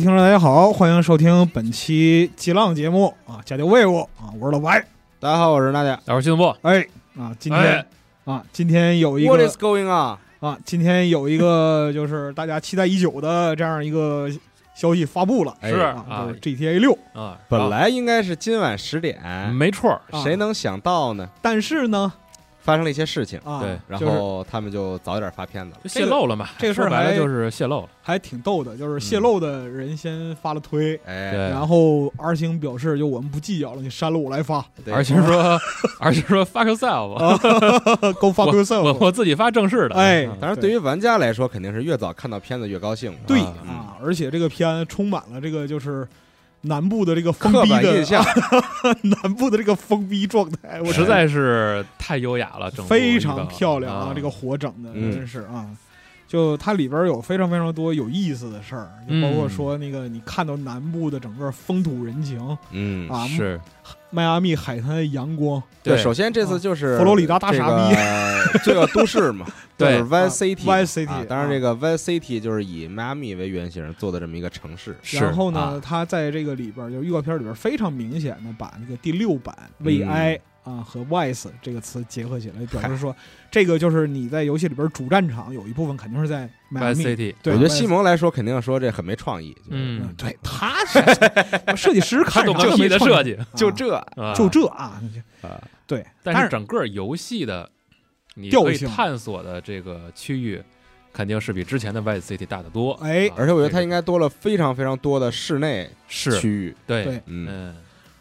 [0.00, 4.80] 听众，大家好，欢迎收听本期激浪节目啊，家家卫物啊，我是老白。
[5.18, 5.90] 大家好，我是娜姐。
[6.04, 6.54] 大伙儿新不？
[6.62, 6.86] 哎
[7.18, 7.86] 啊，今天、哎
[8.24, 10.18] 啊，今天有一个 What 个 is going on？
[10.38, 14.28] 啊，今天有一个就是大家期待已久的这样一个
[14.72, 21.28] 消息发布了哎是啊，啊就是 GTA 六，啊，本来应该是今晚十啊点，没错谁能想到呢？
[21.42, 22.12] 但是呢
[22.60, 25.80] 发生了一些事情，啊，对然后他们就早点发片子了。
[25.82, 26.48] 就 泄露了嘛。
[26.58, 27.88] 这个事儿还说白了就是泄露了。
[28.02, 30.94] 还挺逗的，就是泄露的人先发了推。
[31.04, 35.58] 哎，对，然后 R 星表示，就我们不计较了，你删了我来发对而且说，，
[36.00, 38.96] R 星说 fuck yourself，，Go fuck 我 yourself。
[39.00, 39.94] 我自己发正式的。
[39.94, 43.14] 哎嗯当然，对于玩家来说，肯定是越早看到片子越高兴。
[43.26, 46.06] 对啊啊，而且这个片充满了这个就是
[46.62, 48.24] 南部的这个封刻闭的板印 象，
[49.02, 54.06] 南部的这个封闭状态，我实在是太优雅了，整部非常漂亮啊！
[54.06, 55.12] 啊，这个火整的嗯。
[55.12, 55.66] 真是啊，
[56.28, 63.58] 就它里边有非常非常多有意思的事儿，就包括说那个你看到南部的整个风土人情嗯，啊，是。
[64.10, 65.96] 迈阿密海滩的阳光，对。
[65.98, 67.94] 首先这次就是佛罗里达大傻逼。
[67.94, 69.98] 逼，罪恶都市嘛，对。
[69.98, 71.26] 就是 Vice 啊 City。
[71.26, 74.96] 当然，这个 Vice City 就是以迈阿密为原型做的这么一个城市。
[75.12, 79.86] 然后呢啊，它在这个里边就预告片里边非常明显的把那个第六版嗯。
[79.86, 83.14] VI 啊和 Vice 这个词结合起来，表示说
[83.50, 87.04] 这个就是你在游戏里边主战场有一部分肯定是在迈阿 Vice 密。
[87.04, 89.52] City，对，我觉得西蒙来说，肯定说这很没创意。
[89.52, 91.00] 就是嗯嗯，，对，他是
[91.76, 95.00] 设计师看着他懂个屁的设计，就这啊就这啊，
[95.42, 97.68] 啊，对，但但是整个游戏的
[98.34, 100.62] 你可以调性探索的这个区域，
[101.12, 102.92] 肯定是比之前的 Vice City 大得多。
[103.02, 106.76] 哎啊而且我觉得它应该多了非常非常多的室内是区域。
[106.86, 107.76] 对对嗯，嗯，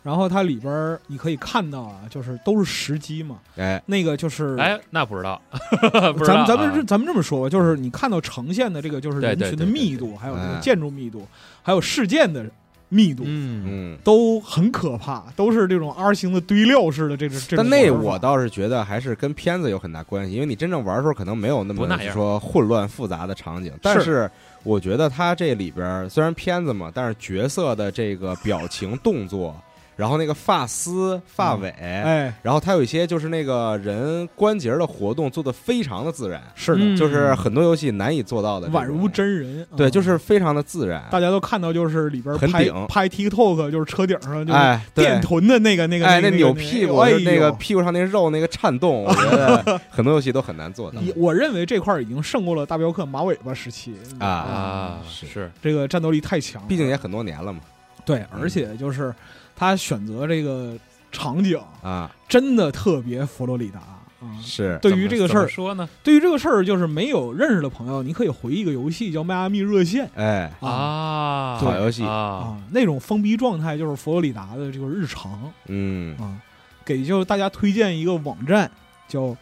[0.08, 4.56] 然后它里边儿你可以看到啊，就是都是实机嘛，哎，那个就是。
[4.58, 5.42] 哎，那不知道，
[6.16, 10.60] 不知道咱们咱们咱们这么说吧，就是你看到呈现的这个就是人群的对对对密度，还有这个哎。
[10.62, 11.28] 建筑密度，
[11.62, 12.46] 还有事件的
[12.88, 13.98] 密度，嗯，嗯。
[14.02, 17.38] 都很可怕，都是这种 R 型的堆料式的这种。
[17.58, 24.32] 但那我倒是觉得还是跟片子有很大关系，因为你真正玩的时候可能没有那么说混乱复杂的场景，但是
[24.64, 29.54] 我觉得它这里边虽然片子嘛，但是角色的这个表情动作，
[29.98, 36.96] 然后那个发丝、发尾，哎，然后它有一些就是那个人关节的活动做的非常的自然，是的，嗯。
[36.96, 39.66] 就是很多游戏难以做到的这种，宛如真人。
[39.76, 42.88] 对，啊就是非常的自然，大家都看到，就是里边拍很顶。
[42.88, 45.06] 拍 TikTok，就是车顶上就是哎，对。
[45.06, 51.02] 电臀的那个那个哎，那扭屁股，哎就是那个屁股上那肉那个颤动，我觉得 很多游戏都很难做到。
[51.02, 53.96] 也我认为这块儿已经胜过了大镖客马尾巴时期。
[54.20, 54.28] 啊。
[54.28, 55.52] 啊，是是。
[55.62, 57.62] 这个战斗力太强了，毕竟也很多年了嘛，
[58.06, 59.14] 对，而且就是
[59.58, 60.78] 他选择这个
[61.12, 63.98] 场景啊，真的特别佛罗里达啊。
[64.42, 65.90] 是对于这个事儿，说呢？
[66.04, 70.70] 对于这个事儿，就是没有认识的朋友，你可以回忆一个游戏叫《迈阿密热线》哎，啊。
[70.70, 72.04] 啊，好游戏。
[72.04, 75.52] 啊，啊，那种封闭状态就是佛罗里达的这个日常。
[75.66, 76.40] 嗯，啊。
[76.86, 78.72] 给就大家推荐一个网站
[79.10, 79.36] 叫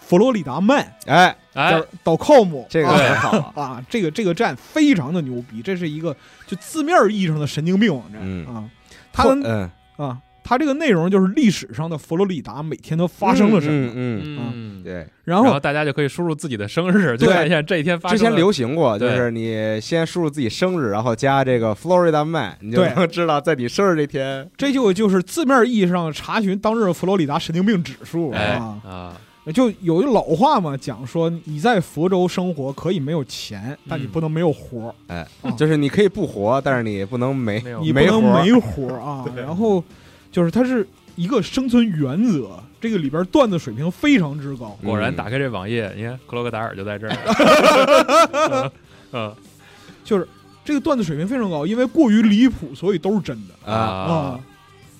[0.00, 6.16] 佛罗里达曼哎，哎，.com，这个好，啊，这个这个站非常的牛逼，这是一个
[6.46, 8.46] 就字面意义上的神经病网站、嗯。
[8.46, 8.70] 啊。
[9.18, 18.18] 它的嗯，啊，他这个内容就是历史上的佛罗里达每天都发生了什么，嗯嗯，嗯，对，然后大家就可以输入自己的生日，就看一下这一天发生了。
[18.18, 28.80] 之前流行过，就是你先输入自己生日，然后加这个 Florida Man，你就能知道在你生日这天，这就就是字面意义上查询当日佛罗里达神经病指数哎啊。
[28.86, 29.16] 啊，
[29.52, 39.24] 就有一老话嘛，讲说你在佛州生活可以没有钱，但你嗯不能没有活儿，哎啊，就是你可以不活，但是你不能没你不能没活儿啊。
[39.34, 39.82] 然后
[40.30, 40.86] 就是它是
[41.16, 44.76] 一个生存原则，这个里边段子水平非常之高。
[44.84, 48.72] 果然打开这网页，你看克罗格达尔就在这儿。
[49.12, 49.34] 嗯
[50.04, 50.28] 就是
[50.64, 54.40] 这个段子水平非常高，因为过于离谱，所以都是真的啊，啊。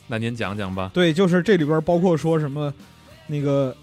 [0.06, 0.90] 那您讲讲吧。
[0.94, 2.72] 对，就是这里边包括说什么
[3.26, 3.76] 那个。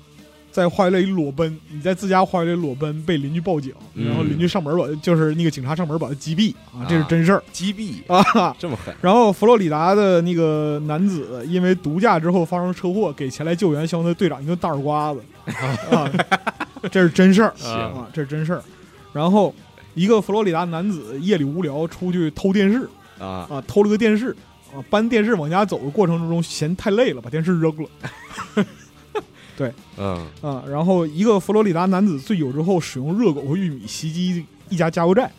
[0.56, 4.08] 在花园里裸奔，你在自家花园里裸奔被邻居报警，嗯。
[4.08, 7.44] 然后邻居上门把就是那个警察上门把他击毙啊，这是真事儿。
[7.52, 8.02] 击毙？
[8.08, 8.56] 啊。
[8.58, 15.22] 这么狠，然后佛罗里达的那个男子因为毒驾之后发生车祸，给前来救援消防队队长一顿大耳刮子。
[15.92, 16.10] 啊，
[16.90, 17.52] 这是真事儿。
[17.58, 17.70] 行。
[17.74, 18.64] 啊，这是真事儿。
[19.12, 19.54] 然后
[19.94, 22.88] 一个佛罗里达男子夜里无聊出去偷电视。
[23.20, 24.34] 啊，啊，偷了个电视。
[24.74, 27.90] 啊，搬电视往家走的过程之中嫌太累了，把电视扔了
[29.98, 30.64] 嗯，啊。
[30.68, 35.32] 然后一个佛罗里达男子醉酒之后使用热狗和玉米袭击一家加油站，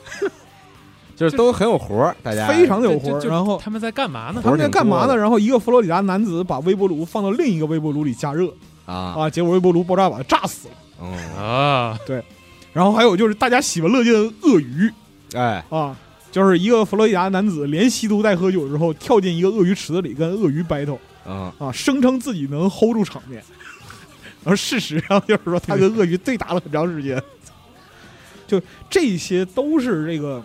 [1.14, 3.20] 就是都很有活儿，大家非常的有活儿。
[3.28, 4.40] 然后他们在干嘛呢？
[4.42, 5.16] 他们在干嘛呢？
[5.16, 8.52] 然后一个佛罗里达男子把微波炉放到另一个微波炉里加热
[8.86, 10.74] 啊，啊，结果微波炉爆炸把他炸死了。
[11.02, 11.98] 嗯，啊，
[12.72, 14.92] 然后还有就是大家喜闻乐见的鳄鱼
[15.34, 15.96] 哎，啊，
[16.32, 23.42] 就是一个佛罗里达男子连吸毒带喝酒之后，跳进一个鳄鱼池子里跟鳄鱼 battle 嗯啊，声称自己能 hold 住场面，
[24.44, 27.22] 而事实上就是说他跟鳄鱼对打了很长时间，
[28.46, 30.42] 就这些都是这个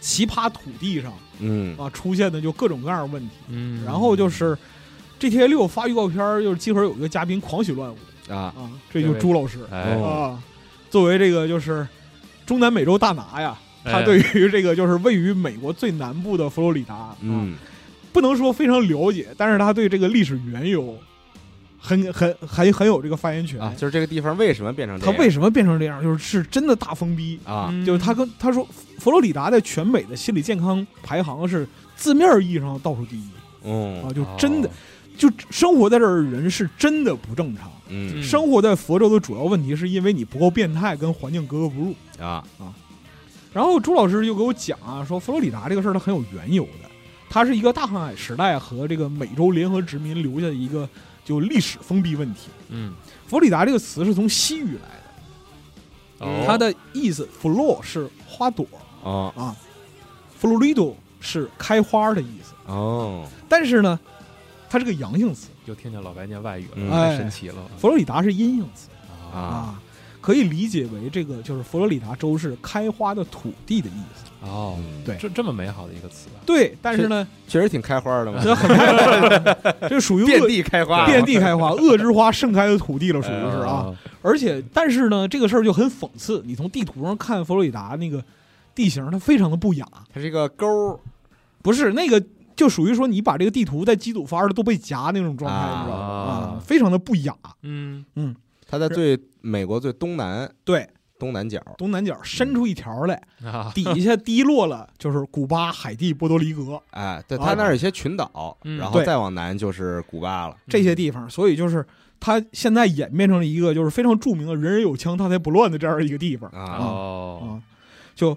[0.00, 1.76] 奇葩土地上嗯。
[1.78, 3.34] 啊出现的就各种各样的问题。
[3.48, 3.84] 嗯。
[3.84, 4.56] 然后就是
[5.20, 7.98] GTA 六发预告片，就是集合有一个嘉宾狂喜乱舞
[8.28, 8.52] 啊。
[8.56, 10.42] 啊，这就是朱老师啊，
[10.90, 11.86] 作为这个就是
[12.44, 17.56] 中南美洲大拿呀，他哎对于这个就是位于美国最南部的佛罗里达，啊，嗯
[18.12, 20.96] 不能说非常了解，但是他对这个历史缘由
[21.78, 23.58] 很很很很有这个发言权。
[23.60, 25.14] 啊，就是这个地方为什么变成这样？
[25.14, 26.02] 他为什么变成这样？
[26.02, 27.38] 就是是真的大疯逼。
[27.44, 28.66] 啊嗯就是他跟他说，
[28.98, 31.66] 佛罗里达在全美的心理健康排行是
[31.96, 33.28] 字面意义上倒数第一
[33.64, 34.72] 嗯啊，就真的哦
[35.16, 37.70] 就生活在这儿的人是真的不正常。
[38.22, 41.94] 生活在佛州的主要问题是因为你不够变态，跟环境格格不入。
[42.18, 42.42] 啊
[43.52, 46.88] 然后朱老师就给我讲啊，说佛罗里达这个事儿它很有缘由的，
[47.32, 50.86] 它是一个大航海时代和这个美洲联合殖民留下的一个
[51.24, 52.50] 就历史封闭问题。
[52.68, 52.92] 嗯。
[53.26, 54.90] 佛罗里达这个词是从西语来
[56.18, 56.44] 的，哦。
[56.46, 58.66] 它的意思 “flor” 是花朵。
[59.02, 59.32] 哦。
[59.34, 59.56] 啊
[60.38, 62.52] ，“florido” 是开花的意思。
[62.66, 63.26] 哦。
[63.48, 63.98] 但是呢，
[64.68, 67.56] 它是个阳性词，又听见老白念外语嗯了，太神奇了。
[67.78, 68.90] 佛罗里达是阴性词。
[69.34, 69.40] 啊。
[69.40, 69.81] 啊，
[70.22, 74.30] 可以理解为这个就是佛罗里达州是开花的土地的意思。
[74.40, 83.86] 哦，嗯对这这么美好的一个词啊，对，但是呢，确实挺开花的嘛，这很开花，这属于遍恶地开花，遍地开花，恶之花盛开的土地了，属于是啊。
[83.86, 86.42] 哦，而且，但是呢，这个事儿就很讽刺。
[86.46, 88.24] 你从地图上看佛罗里达那个
[88.74, 90.98] 地形，它非常的不雅，它是一个沟儿
[91.62, 92.20] 不是那个，
[92.56, 96.04] 就属于说你把这个地图在机组发的都被夹那种状态，啊你知道吗？
[96.04, 97.32] 啊啊，非常的不雅。
[97.62, 98.34] 嗯嗯
[98.72, 100.88] 它在最美国最东南对，
[101.18, 101.60] 东南角。
[101.76, 106.82] 东南角伸出一条来，啊，底下滴落了就是古巴、海地、波多黎各。
[106.92, 107.44] 哎，对，啊。
[107.44, 108.78] 它那儿有一些群岛，嗯。
[108.78, 110.56] 然后再往南就是古巴了。
[110.68, 111.86] 这些地方，所以就是
[112.18, 116.48] 它现在演变成了一个就是非常著名的“人人有枪，他才不乱”的这样一个地方。
[116.48, 117.60] 啊，哦，啊，
[118.14, 118.34] 就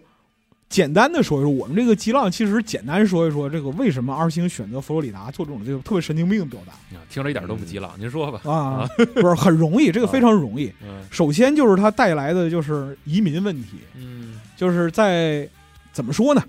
[0.68, 10.72] 简单的说一说，我们这个激浪其实简单说一说这个为什么二星选择佛罗里达做这种这个特别神经病的表达啊听着一点都不激浪，您说吧，啊， 不是很容易，这个非常容易。
[10.84, 15.48] 嗯首先就是它带来的就是移民问题，嗯就是在
[15.94, 16.44] 怎么说呢？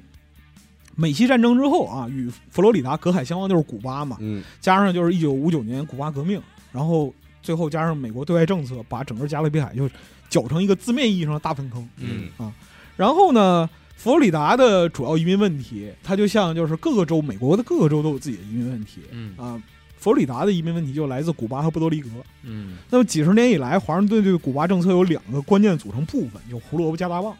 [0.96, 6.40] 美西战争之后啊，与佛罗里达隔海相望就是古巴嘛，嗯加上就是一九五九年古巴革命，
[6.72, 7.12] 然后
[7.42, 9.88] 最后加上美国对外政策，把整个加勒比海就
[10.30, 11.86] 搅成一个字面意义上的大粪坑。
[11.98, 12.50] 嗯啊
[12.96, 19.60] 然后呢，佛罗里达的主要移民问题，它就像就是各个州，美国的各个州都有自己的移民问题嗯啊。
[19.98, 22.08] 佛罗里达的移民问题就来自古巴和波多黎各。
[22.44, 27.34] 嗯那么几十年以来，华盛顿对古巴政策有两个关键组成部分，有胡萝卜加大棒。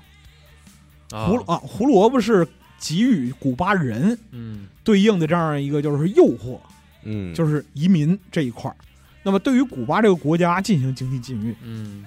[1.13, 2.45] 啊胡啊，胡萝卜是
[2.81, 6.59] 给予古巴人嗯对应的这样一个就是诱惑，
[7.05, 8.77] 嗯，就是移民这一块儿。
[9.23, 12.05] 那么对于古巴这个国家进行经济禁运，嗯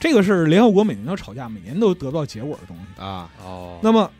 [0.00, 3.00] 这个是联合国每年都吵架，每年都得不到结果的东西。
[3.00, 4.10] 啊，哦，那么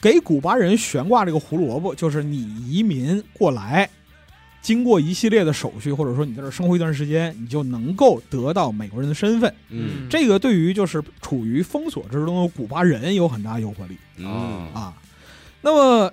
[0.00, 3.90] 给古巴人悬挂这个胡萝卜，就是你移民过来，
[4.62, 9.52] 经过一系列的手续，或者说你在这生活一段时间，你就能够得到美国人的身份。
[9.68, 10.08] 嗯。
[10.08, 13.96] 这个对于就是处于封锁之中的古巴人有很大诱惑力。
[14.18, 14.72] 嗯。
[14.72, 14.94] 啊。
[15.60, 16.12] 那么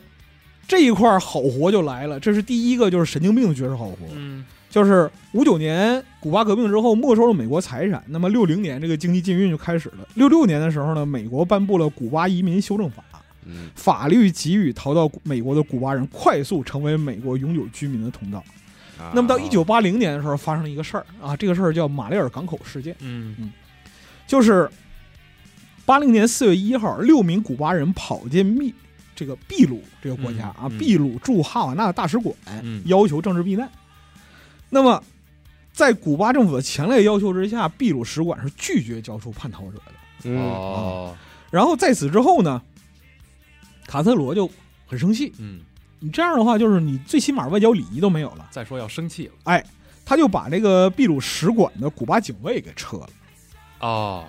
[0.67, 4.43] 这一块好活就来了，这是第一个就是神经病的绝世好活，嗯
[4.73, 9.97] 就是五九年古巴革命之后没收了美国财产，那么六零年这个经济禁运就开始了。
[10.15, 13.03] 六六年的时候呢，美国颁布了古巴移民修正法，
[13.45, 18.39] 嗯法律给予逃到美国的古巴人快速成为美国永久居民的通道。
[18.97, 23.51] 啊那么到一九八零年的时候，发生了一个事儿啊，这个事儿叫马里尔港口事件，嗯
[24.25, 24.67] 就是
[25.85, 28.73] 八零年四月一号，六名古巴人跑进秘
[29.15, 33.69] 这个秘鲁这个国家啊，嗯嗯秘鲁驻哈瓦那大使馆，嗯要求政治避难。
[34.73, 35.03] 那么，
[35.71, 39.93] 在古巴政府的强烈要求之下，秘鲁使馆是拒绝交出叛逃者的。
[40.23, 41.15] 嗯哦
[41.51, 42.61] 然后在此之后呢，
[43.85, 44.49] 卡特罗就
[44.87, 45.61] 很生气，嗯，
[45.99, 48.47] 你这样的话，就是你最起码外交礼仪都没有了。
[48.49, 49.63] 再说要生气了哎，
[50.03, 53.09] 他就把这个秘鲁使馆的古巴警卫给撤了，
[53.81, 54.25] 哦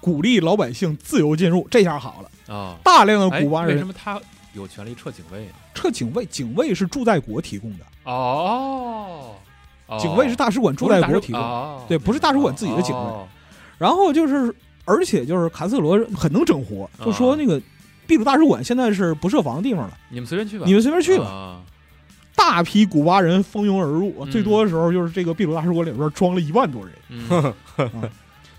[0.00, 1.68] 鼓励老百姓自由进入。
[1.70, 4.18] 这下好了，哦，大量的哎古巴人为什么他
[4.54, 5.52] 有权利撤警卫呢？
[5.74, 9.34] 撤警卫，警卫是驻在国提供的，哦，哦
[9.98, 11.40] 警卫是大使馆驻不是大使在国提供。
[11.40, 11.84] 哦。
[11.88, 13.00] 对不是大使馆自己的警卫。
[13.00, 13.26] 哦。
[13.78, 14.54] 然后就是，
[14.84, 17.60] 而且就是卡斯特罗很能整活，就说那个
[18.06, 21.60] 秘鲁大使馆现在是不设防的地方了，你们随便去吧，你们随便去吧。
[22.34, 24.30] 大批古巴人蜂拥而入，嗯。
[24.30, 27.54] 最多的时候就是这个秘鲁大使馆里边装了一万多人，嗯。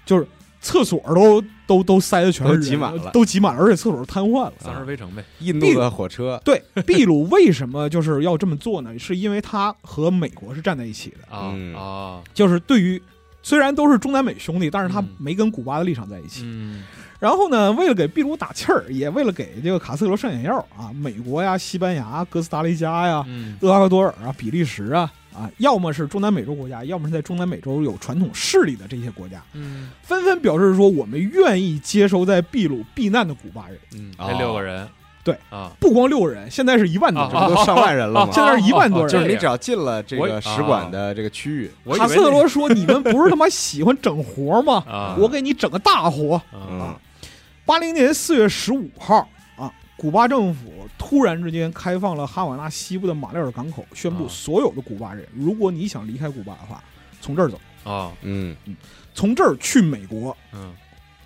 [0.06, 0.26] 就是
[0.62, 4.54] 厕所都都都塞的全是人，都挤满了都挤满了，而且厕所瘫痪了。
[4.60, 5.24] 丧尸围城呗。
[5.40, 8.92] 印度的火车，对，秘鲁为什么就是要这么做呢？
[9.00, 13.02] 是因为它和美国是站在一起的，啊嗯啊，就是对于
[13.42, 16.42] 虽然都是中南美兄弟，但是他嗯没跟古巴的立场在一起。
[16.46, 16.84] 嗯
[17.20, 33.80] 然后呢，为了给秘鲁打气儿，也为了给这个卡斯特罗上眼药啊，美国呀、西班牙、哥斯达黎加呀、嗯厄瓜多尔啊、比利时啊啊，要么是中南美洲国家，要么是在中南美洲有传统势力的这些国家，嗯纷纷表示说，我们愿意接收在秘鲁避难的古巴人。
[33.96, 34.88] 嗯，哦这六个人，
[35.24, 37.40] 对啊，不光六个人，现在是一万多啊人。
[37.42, 38.32] 这不都上万人了吗？
[38.36, 44.84] 现在是一万多人就是你只要进了这个使馆的这个区域，卡斯特罗说：“你们不是他妈喜欢整活吗？
[44.88, 46.36] 啊，我给你整个大活。
[46.36, 46.96] 啊嗯”
[47.66, 49.28] 八零年四月十五号啊，
[50.00, 54.30] 古巴政府突然之间开放了哈瓦那西部的马列尔港口，宣布啊。
[54.30, 56.82] 所有的古巴人，如果你想离开古巴的话，
[57.20, 58.14] 从这儿走，啊。
[58.22, 58.56] 嗯。
[58.64, 58.78] 嗯
[59.14, 60.74] 从这儿去美国，嗯。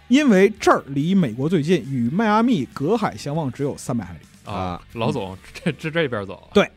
[0.08, 4.20] 因为这儿离美国最近，与迈阿密隔海相望只有三百海里。
[4.44, 6.68] 啊啊，老总这这这边走，对。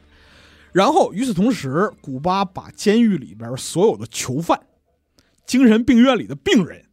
[0.72, 4.60] 然后与此同时，古巴把监狱里边所有的囚犯、
[5.46, 6.84] 精神病院里的病人，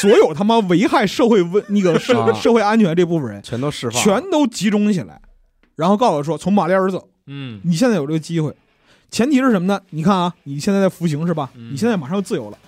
[0.00, 2.32] 所有他妈危害社会温那个社啊。
[2.32, 5.20] 社会安全这部分人，全都释放，全都集中起来，
[5.76, 7.60] 然后告诉我说，从马里尔走，嗯。
[7.64, 8.54] 你现在有这个机会，
[9.10, 9.80] 前提是什么呢？
[9.90, 11.50] 你看啊，你现在在服刑是吧？
[11.54, 11.72] 嗯。
[11.72, 12.58] 你现在马上要自由了，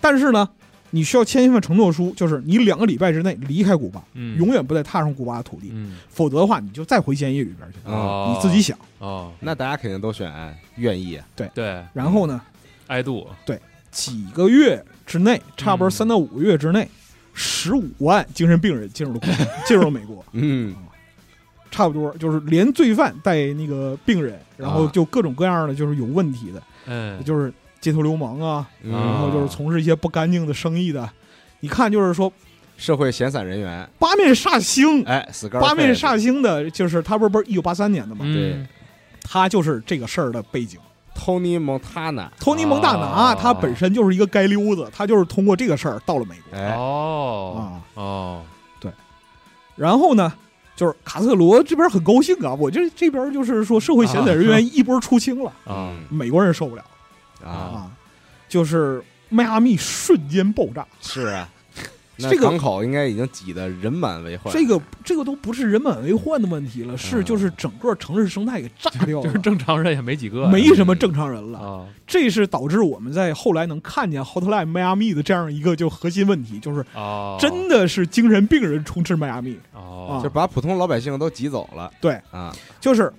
[0.00, 0.48] 但是呢，
[0.90, 5.96] 你需要签一份承诺书，就是你两个礼拜之内离开古巴，嗯，永远不再踏上古巴的土地，嗯。
[6.08, 7.78] 否则的话，你就再回监狱里边去。
[7.84, 8.78] 哦，你自己想。
[8.98, 10.32] 哦，那大家肯定都选
[10.76, 11.50] 愿意，对。
[11.54, 12.40] 对，然后呢，
[12.86, 13.26] 爱杜
[13.98, 16.88] 几个月之内，差不多嗯三到五个月之内，
[17.34, 19.20] 十五万精神病人进入了
[19.66, 20.74] 进入了美国，嗯。
[21.70, 24.90] 差不多就是连罪犯带那个病人，然后啊。
[24.92, 28.92] 就各种各样的就是有问题的，嗯就是街头流氓啊，嗯。
[28.92, 31.08] 然后就是从事一些不干净的生意的。
[31.60, 32.32] 你看，就是说
[32.76, 35.28] 社会闲散人员，八面煞星，哎，
[35.60, 38.52] 八面煞星的，就是他不是不是一九八三年的嘛，对。
[38.52, 38.68] 嗯。
[39.22, 40.80] 他就是这个事儿的背景。
[41.18, 46.56] Tony Montana，托尼蒙大拿哦他本身就是一个街溜子，他就是通过这个事儿到了美国。
[46.56, 47.82] 哎，哦。
[47.94, 48.00] 啊。
[48.00, 48.42] 哦。
[49.74, 50.32] 然后呢，
[50.74, 55.90] 就是卡特罗这边很高兴啊，我这这边就是说社会闲散人员一波出清了，啊。
[55.90, 56.84] 嗯美国人受不了。
[57.44, 57.90] 啊，啊，
[58.48, 61.57] 就是迈阿密瞬间爆炸，是啊，那
[62.18, 67.24] 这个港口应该已经挤得人满为患，这个这个都不是人满为患的问题了，是嗯。
[67.24, 69.22] 就是整个城市生态给炸掉了。
[69.26, 69.38] 就是。
[69.38, 79.58] 正常人也没几个，没什么正常人了，啊这是导致我们在后来能看见 Hotline 迈阿密的这样一个就核心问题，就是哦，真的是精神病人充斥迈阿密。
[79.74, 83.12] 哦就把普通老百姓都挤走了对，啊，就是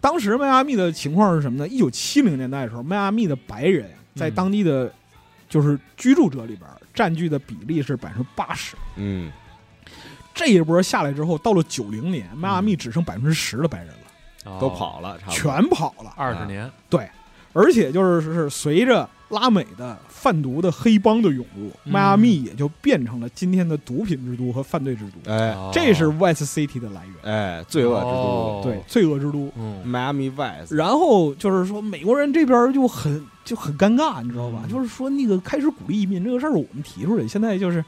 [0.00, 1.66] 当时迈阿密的情况是什么呢？
[1.66, 4.34] 一九七零年代的时候，迈阿密的白人在嗯。
[4.34, 4.92] 当地的
[5.48, 8.76] 就是居住者里边占据的比例是百分之八十。
[8.96, 9.32] 嗯
[10.34, 16.14] 这一波下来之后，到了九零年，迈阿密只剩百分之十的白人了，哦都跑了，差不多全跑了。
[16.16, 17.10] 二十年，对，
[17.52, 21.92] 而且就是是随着拉美的贩毒的黑帮的涌入，嗯。
[21.92, 25.30] 迈阿密也就变成了今天的毒品之都和犯罪之都。
[25.30, 25.52] 哎。
[25.52, 25.70] 哦。
[25.72, 28.60] 这是 Vice City 的来源，哎，罪恶之哦。
[28.62, 29.50] 都对，罪恶之都。
[29.56, 29.86] 嗯。
[29.86, 34.60] 迈阿密 vice 然后就是说，美国人这边就很就很尴尬，你知道吧？
[34.64, 34.72] 嗯。
[34.72, 37.84] 就是说，那个开始鼓励移民这个事儿，我们提出来，现在就是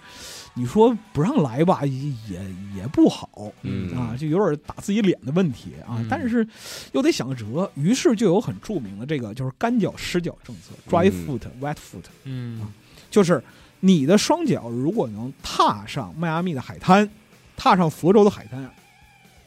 [0.54, 2.40] 你说不让来吧，也也
[2.76, 3.96] 也不好，嗯。
[3.96, 5.96] 啊，就有点打自己脸的问题啊。
[5.98, 6.06] 嗯。
[6.10, 6.46] 但是
[6.92, 12.60] 又得想个辙，于是就有很著名的这个就是干脚湿脚政策 （dry 嗯 foot, wet foot），嗯。
[12.60, 12.68] 啊
[13.10, 13.42] 就是
[13.80, 17.10] 你的双脚如果能踏上迈阿密的海滩，
[17.56, 18.70] 踏上佛州的海滩，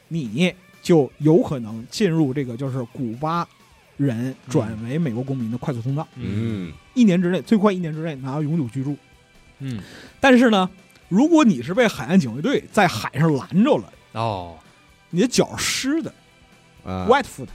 [0.09, 3.47] 你就有可能进入这个就是古巴
[3.95, 6.73] 人转为美国公民的快速通道，嗯。
[6.93, 8.97] 一年之内最快一年之内拿到永久居住。
[9.59, 9.81] 嗯。
[10.19, 10.69] 但是呢，
[11.15, 14.55] 如果你是被海岸警卫队在海上拦着了，哦。
[15.11, 16.11] 你的脚湿的、
[16.83, 17.05] 啊。
[17.07, 17.47] wet foot，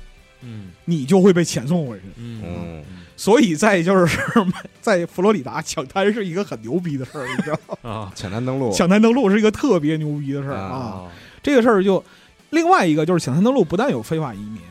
[0.43, 0.71] 嗯。
[0.85, 2.05] 你就会被遣送回去。
[2.19, 2.41] 嗯。
[2.47, 2.85] 嗯。
[3.17, 4.17] 所以在就是
[4.81, 7.77] 在佛罗里达抢滩是一个很牛逼的事儿，你知道吗？
[7.91, 8.13] 啊。
[8.15, 11.11] 抢滩登陆，抢滩登陆是一个特别牛逼的事儿啊。
[11.43, 12.05] 这个事儿就
[12.51, 14.63] 另外一个就是抢滩登陆，不但有非法移民，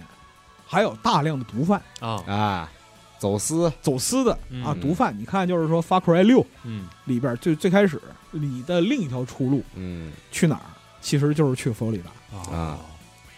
[0.66, 2.24] 还有大量的毒贩、啊。
[2.26, 2.72] 啊，
[3.20, 4.80] 走私，走私的啊嗯。
[4.80, 5.14] 毒贩。
[5.20, 6.88] 你看，就是说《Far Cry 六》嗯。
[7.04, 8.02] 里边最最开始
[8.38, 10.66] 你的另一条出路嗯去哪儿，
[11.02, 12.38] 其实就是去佛罗里达。
[12.52, 12.80] 啊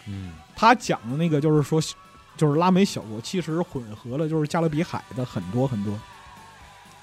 [0.06, 1.80] 嗯他讲的那个就是说，
[2.36, 5.98] 就是拉美小国其实混合了就是加勒比海的很多很多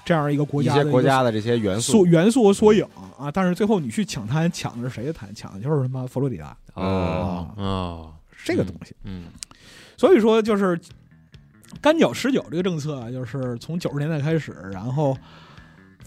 [0.04, 2.86] 这样一个国家的些国家的这些元素，元素和缩影
[3.18, 3.30] 啊。
[3.30, 5.34] 但是最后你去抢滩，抢的是谁的滩？
[5.34, 8.14] 抢的就是他妈佛罗里达哦哦
[8.44, 8.94] 这个东西。
[9.04, 9.24] 嗯
[9.96, 10.78] 所以说，就是
[11.80, 15.16] 干脚十九这个政策啊，就是从九十年代开始，然后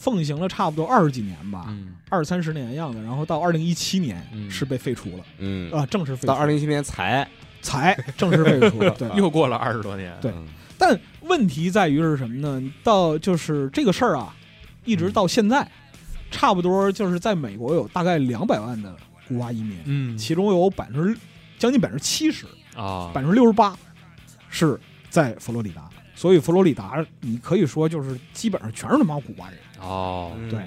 [0.02, 1.94] 奉行了差不多二十几年吧，嗯。
[2.10, 4.50] 二三十年的样子，然后到二零一七年嗯。
[4.50, 7.26] 是被废除了嗯，啊，正式废除到二零一七年才
[7.62, 9.08] 才正式废除了，对。
[9.16, 10.48] 又过了二十多年，对嗯。
[10.76, 12.74] 但问题在于是什么呢？
[12.84, 14.36] 到就是这个事儿啊，
[14.84, 15.70] 一直到现在，
[16.32, 18.96] 差不多就是在美国有大概两百万的
[19.28, 20.18] 古巴移民，嗯。
[20.18, 21.16] 其中有百分之
[21.60, 23.12] 将近百分之七十，啊。
[23.14, 23.78] 百分之六十八
[24.50, 24.80] 是
[25.12, 25.88] 在佛罗里达。
[26.14, 30.32] 所以佛罗里达，你可以说就是基本上全是他妈古巴人，哦。
[30.38, 30.50] 嗯。
[30.50, 30.60] 对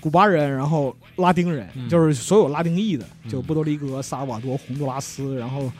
[0.00, 1.88] 古巴人，然后拉丁人，嗯。
[1.88, 3.30] 就是所有拉丁裔的，嗯。
[3.30, 5.70] 就波多黎各、萨尔瓦多、洪都拉斯，然后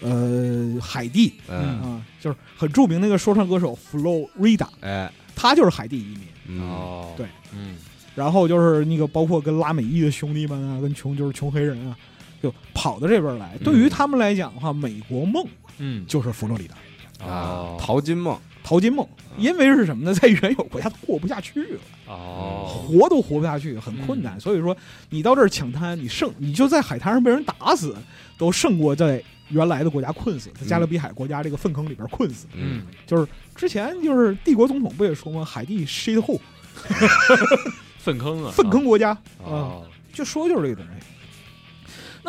[0.00, 1.80] 呃海地嗯。
[1.80, 5.10] 啊、就是很著名那个说唱歌手 Florida，哎。
[5.36, 6.20] 他就是海地移民。
[6.46, 7.12] 嗯哦。
[7.16, 7.76] 对嗯
[8.14, 11.96] 然后就是那个包括跟拉美裔的兄弟们啊，跟穷就是穷黑人啊，
[12.42, 13.52] 就跑到这边来。
[13.60, 16.04] 嗯对于他们来讲的话，美国梦嗯。
[16.06, 18.36] 就是佛罗里达，啊哦，淘金梦。
[18.64, 19.06] 淘金梦。
[19.36, 20.12] 因为是什么呢？
[20.12, 24.40] 在原有国家过不下去了，哦活都活不下去，很困难。
[24.40, 24.76] 所以说，
[25.10, 27.94] 你到这儿抢滩，你胜，你就在海滩上被人打死，
[28.38, 32.46] 都胜过在原来的国家困死，在加勒比海国家这个粪坑里边困死。
[32.54, 35.44] 嗯就是之前就是帝国总统不也说吗？
[35.44, 36.40] 海地 shit hole，
[37.98, 39.18] 粪坑啊 粪坑国家啊。
[39.44, 41.06] 哦就说就是这个东西。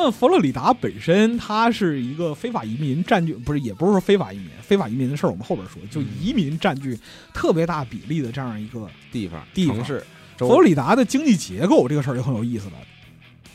[0.01, 6.97] 那佛罗里达本身它是一个非法移民占据，不是也不是说非法移民，非法移民的事儿我们后边说，就移民占据
[7.33, 10.01] 特别大比例的这样一个地方地方城市，
[10.37, 12.73] 佛罗里达的经济结构，这个事儿就很有意思了。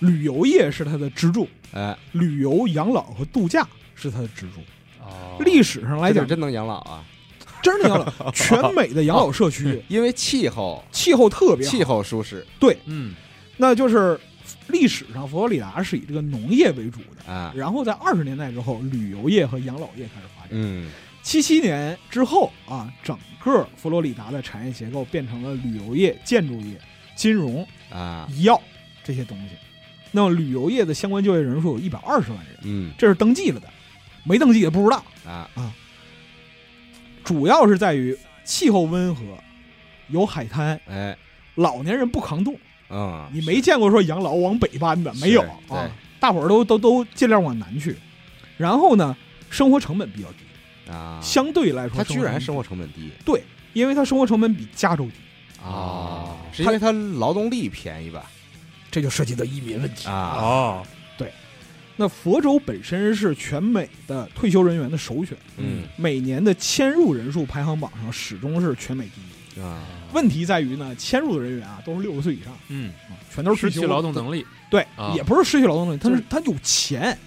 [0.01, 4.61] 旅游业是它的支柱，哎，旅游、养老和度假是它的支柱。
[5.01, 7.03] 哦历史上来讲，真能养老啊，
[7.63, 13.15] 真的养老，全美的养老社区 因为气候气候特别好，气候舒适对嗯
[13.57, 14.19] 那就是
[14.69, 17.33] 历史上佛罗里达是以这个农业为主的。
[17.33, 20.51] 啊，然后在二十年代之后，旅游业和养老业开始发展。
[20.53, 20.91] 嗯
[21.23, 26.79] 七七年之后啊，整个佛罗里达的产业结构变成了旅游业、建筑业、
[27.17, 28.61] 金融、啊医药
[29.03, 29.55] 这些东西。
[30.11, 33.69] 那么旅游业的相关就业人数有一百二十万人，嗯这是登记了的，
[34.23, 35.03] 没登记也不知道。
[35.27, 35.49] 啊
[37.25, 39.23] 主要是在于气候温和，
[40.09, 41.17] 有海滩，哎
[41.55, 42.55] 老年人不抗冻。
[42.91, 47.97] 嗯，你没见过说养老往北搬的，没有啊，大伙儿都都都尽量往南去。
[48.57, 49.17] 然后呢，
[49.51, 53.43] 生活成本比较低，啊，相对来说，他居然生生活成本低对，
[53.73, 58.31] 因为它生活成本比加州低，啊是因为他劳动力便宜吧？
[58.91, 60.09] 这就涉及到移民问题。
[60.09, 60.83] 啊，哦
[61.19, 61.33] 对
[61.97, 69.34] 那佛州本身是全美的退休人员的首选，嗯每年的迁入人数排行榜上始终是全美第一。
[69.61, 72.93] 啊，问题在于呢，迁入的人员啊都是六十岁以上，嗯。
[73.09, 74.47] 啊全都是失去劳动能力。
[74.71, 75.13] 对，啊。
[75.17, 76.25] 也不是失去劳动能力，他是是。
[76.31, 77.19] 他有钱。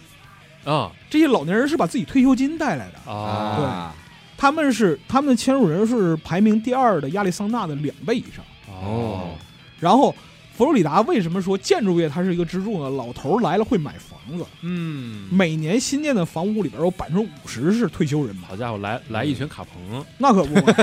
[0.64, 0.92] 啊。
[1.10, 3.56] 这些老年人是把自己退休金带来的，啊。
[3.58, 8.46] 对，他们是他们的迁入人数是排名第二的亚利桑那的两倍以上。
[8.68, 9.36] 哦。
[9.80, 10.16] 然后
[10.58, 12.90] 佛罗里达为什么说建筑业它是一个支柱呢？
[12.90, 20.74] 老头儿来了会买房子，嗯每年新建的房屋里边有百分之五十是退休人买，好家伙，来来一群卡棚，那可不嘛。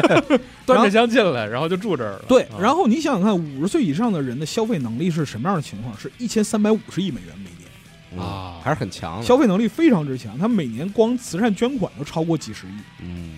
[0.64, 2.24] 端着枪进来，然后就住这儿了。
[2.26, 5.94] 对，啊然后你想想看，五十岁以上的人的消费能力是什么样的情况？
[5.98, 7.68] 是一千三百五十亿美元每年，
[8.16, 10.38] 嗯啊还是很强的，消费能力非常之强。
[10.38, 12.70] 他每年光慈善捐款都超过几十亿。
[13.02, 13.32] 嗯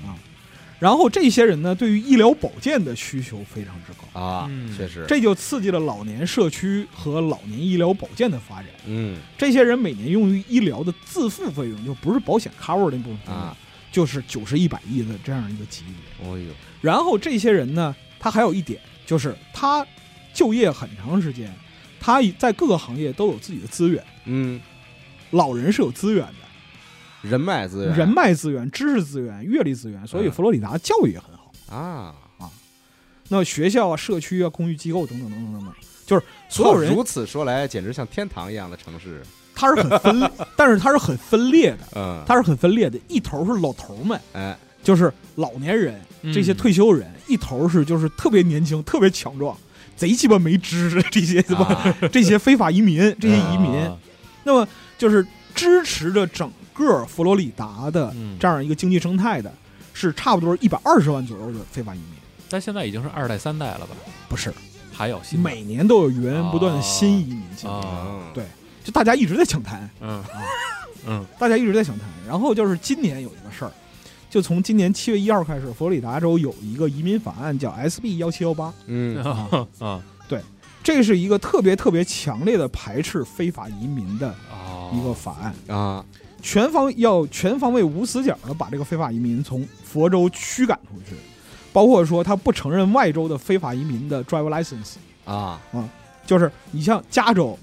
[0.80, 8.66] 然后这些人呢，对于医疗保健的需求非常之高，啊嗯，确实，这就刺激了老年社区和老年医疗保健的发展。
[8.86, 9.18] 嗯。
[9.36, 13.56] 这些人每年用于医疗的自付费用，就不是保险 cover 那部分费用，啊，
[13.92, 16.26] 就是九十一百亿的这样一个级别。
[16.26, 16.46] 哦呦，
[16.80, 19.86] 然后这些人呢，他还有一点就是他
[20.32, 21.54] 就业很长时间，
[22.00, 24.02] 他在各个行业都有自己的资源。
[24.24, 24.58] 嗯，
[25.32, 26.39] 老人是有资源的，
[27.22, 30.32] 人脉资源，人脉资源、知识资源、阅历资源，所以嗯。
[30.32, 31.52] 佛罗里达教育也很好。
[31.76, 32.14] 啊。
[32.38, 32.50] 啊，
[33.28, 35.74] 那学校啊、社区啊、公寓机构等等等等等等，
[36.06, 39.22] 就是所有人如此说来，简直像天堂一样的城市，
[39.54, 42.98] 它是很分裂， 但是它是很分裂的，嗯，它是很分裂的。
[43.08, 46.32] 一头是老头们，哎，就是老年人，嗯。
[46.32, 49.56] 这些退休人；一头是就是特别年轻、特别强壮、
[49.96, 51.96] 贼鸡巴没知识 这些他妈、啊。
[52.10, 53.76] 这些非法移民、这些移民。
[53.82, 53.96] 啊。
[54.44, 56.50] 那么就是支持着整
[56.80, 58.36] 个佛罗里达的嗯。
[58.40, 59.52] 这样一个经济生态的，
[59.92, 62.14] 是差不多一百二十万左右的非法移民。
[62.48, 63.94] 但现在已经是二代三代了吧？
[64.28, 64.52] 不是，
[64.92, 67.84] 还有新每年都有源源不断的新移民进来，
[68.34, 68.44] 对
[68.82, 70.24] 就大家一直在抢滩，嗯。
[71.06, 71.26] 嗯。
[71.38, 72.08] 大家一直在抢滩。
[72.26, 73.72] 然后就是今年有一个事儿，
[74.28, 79.22] 就从今年七月一号开始，佛罗里达州有一个移民法案叫 SB 幺七幺八，嗯。
[79.78, 80.02] 啊。
[80.28, 80.40] 对
[80.82, 84.90] 这是一个特别特别强烈的排斥非法移民的哦。
[84.94, 86.04] 一个法案，啊，
[86.42, 91.16] 全方要全方位无死角的把这个非法移民从佛州驱赶出去。
[91.72, 95.88] 包括说他不承认外州的非法移民的 driver license，啊啊，
[96.26, 97.56] 就是你像加州、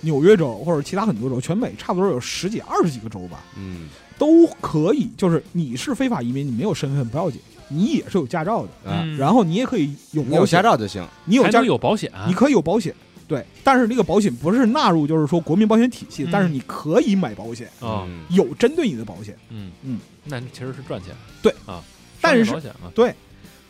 [0.00, 5.08] 纽约州或者其他很多州，全美差不多有十几、二十几个州吧，嗯都可以。
[5.16, 12.92] 就是你是非法移民，你没有身份不要紧，你也是有驾照的，啊，嗯然后你也可以有你有驾，照就行，你有驾能有保险，你可以有保险。
[13.32, 16.28] 对，但是这个保险不是纳入就是说国民保险体系，嗯。
[16.30, 19.34] 但是你可以买保险，啊，嗯有针对你的保险。
[19.48, 19.72] 嗯。
[19.82, 21.82] 嗯，那其实是赚钱，对啊，
[22.20, 23.14] 但是商业保险嘛，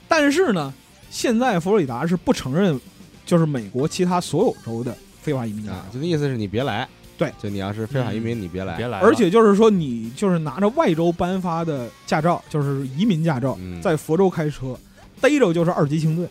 [0.09, 0.75] 但是呢，
[1.11, 2.79] 现在佛罗里达是不承认，
[3.25, 13.81] 就是美国其他所有州的非法移民驾啊，照，就那意思是你别来，对，就你要是非法移民，你别来，别来了，而且就是说你就是拿着外州颁发的驾照，就是移民驾照，嗯。
[13.81, 14.77] 在佛州开车，
[15.20, 16.27] 逮着就是二级轻罪，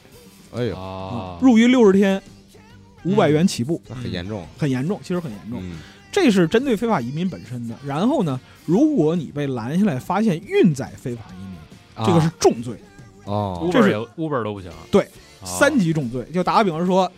[0.53, 2.21] 哎呦，啊，入狱六十天，
[3.03, 5.59] 五百元起步，那很严重，很严重，其实很严重。
[5.63, 5.77] 嗯
[6.13, 7.75] 这是针对非法移民本身的。
[7.85, 11.55] 然后呢，如果你被拦下来发现运载非法移民，
[11.95, 12.75] 啊这个是重罪，
[13.23, 15.03] 哦，这是也 Uber 都不行，对
[15.41, 16.21] 啊三级重罪。
[16.33, 17.09] 就打个比方说，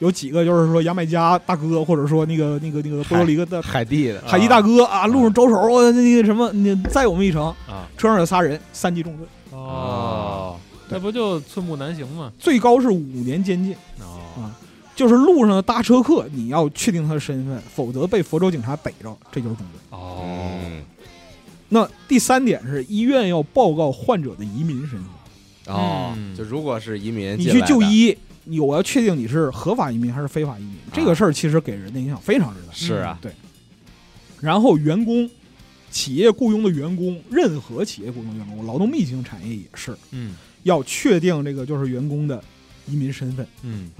[0.00, 10.56] 有几个就是说牙买加大哥，或者说那个那个那个波多黎各的海地的，海地大哥啊，路上招手，我那个什么，你载我们一程，啊，车上有仨人，三级重罪，哦，
[10.88, 12.32] 对那不就寸步难行吗？
[12.40, 13.72] 最高是五年监禁。
[14.00, 14.50] 哦，啊
[14.94, 19.80] 就是路上的搭车客，你要确定他的身份，否则被佛州警察逮着，这就是重罪。
[19.90, 20.22] 哦，
[20.64, 20.82] 嗯
[21.68, 32.72] 那第三点是医院要报告患者的移民身份，哦嗯，就如果是移民你去就医，你我要确定你是合法移民还是非法移民，这个事儿其实给人的影响非常之大。
[32.74, 33.32] 是啊，对。
[34.40, 35.30] 然后员工，
[35.90, 40.36] 企业雇佣的员工，任何企业雇佣员工，劳动密集型产业也是嗯。
[40.64, 42.40] 要确定这个就是员工的
[42.86, 43.90] 移民身份，嗯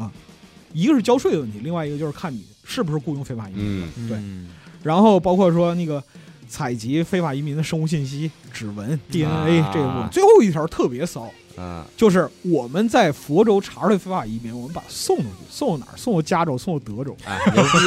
[0.72, 3.88] 一个是交税的问题，另外一个就是看你是不是雇佣非法移民。
[3.96, 4.48] 嗯对嗯
[4.82, 6.02] 然后包括说那个
[6.48, 10.08] 采集非法移民的生物信息、指纹、DNA 啊这个部分。
[10.10, 15.96] 最后一条特别骚，啊就是我们在佛州查出来非法移民，我们把他送出去，送到哪儿？
[15.96, 17.78] 送到加州，送到德州，哎，牛逼，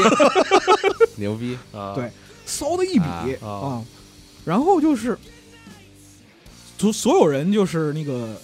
[1.17, 2.09] 牛逼， 啊，对
[2.45, 3.03] 骚的一笔
[3.41, 3.85] 啊啊啊。
[4.45, 5.17] 然后就是，
[6.77, 8.39] 所所有人就是那个。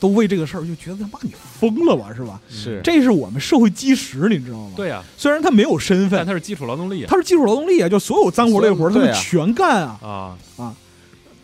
[0.00, 2.40] 都为这个事儿就觉得他妈你疯了吧，是吧？
[2.48, 2.80] 是。
[2.84, 10.36] 这是我们社会基石，你知道吗？，对呀，虽然他没有身份，但他是基础劳动力啊他是基础劳动力啊，就所有脏活累活他们全干啊。
[10.56, 10.74] 啊。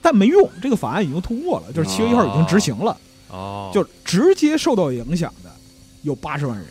[0.01, 2.97] 但没用，这个法案已经通过了，就是七月一号已经执行了，
[3.31, 5.51] 哦，就直接受到影响的
[6.03, 6.67] 有八十万人。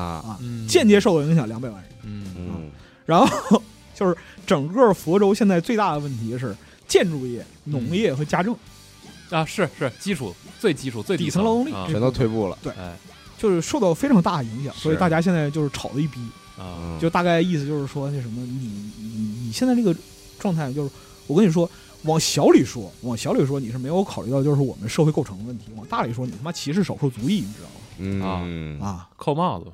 [0.00, 0.66] 啊，啊，嗯。
[0.68, 1.90] 间接受到影响两百万人。
[2.04, 2.24] 嗯。
[2.38, 2.70] 嗯。
[3.04, 3.62] 然后
[3.94, 6.54] 就是整个佛州现在最大的问题是
[6.86, 8.54] 建筑业、农业和家政，
[9.30, 12.72] 啊是是基础最基础最底层劳动力啊全都退步了，对
[13.38, 16.18] 就是受到非常大的影响，所以是大家现在就是吵的一逼，
[16.58, 19.08] 啊嗯就大概意思就是说那什么，你你
[19.46, 19.94] 你现在这个
[20.38, 20.90] 状态，就是
[21.26, 21.68] 我跟你说。
[22.02, 28.86] 往小里说，往小里说，你是没有考虑到就是我们社会构成的问题；往大里说，你他妈歧视少数族裔，你知道嗯吗？
[28.86, 29.72] 啊，扣帽子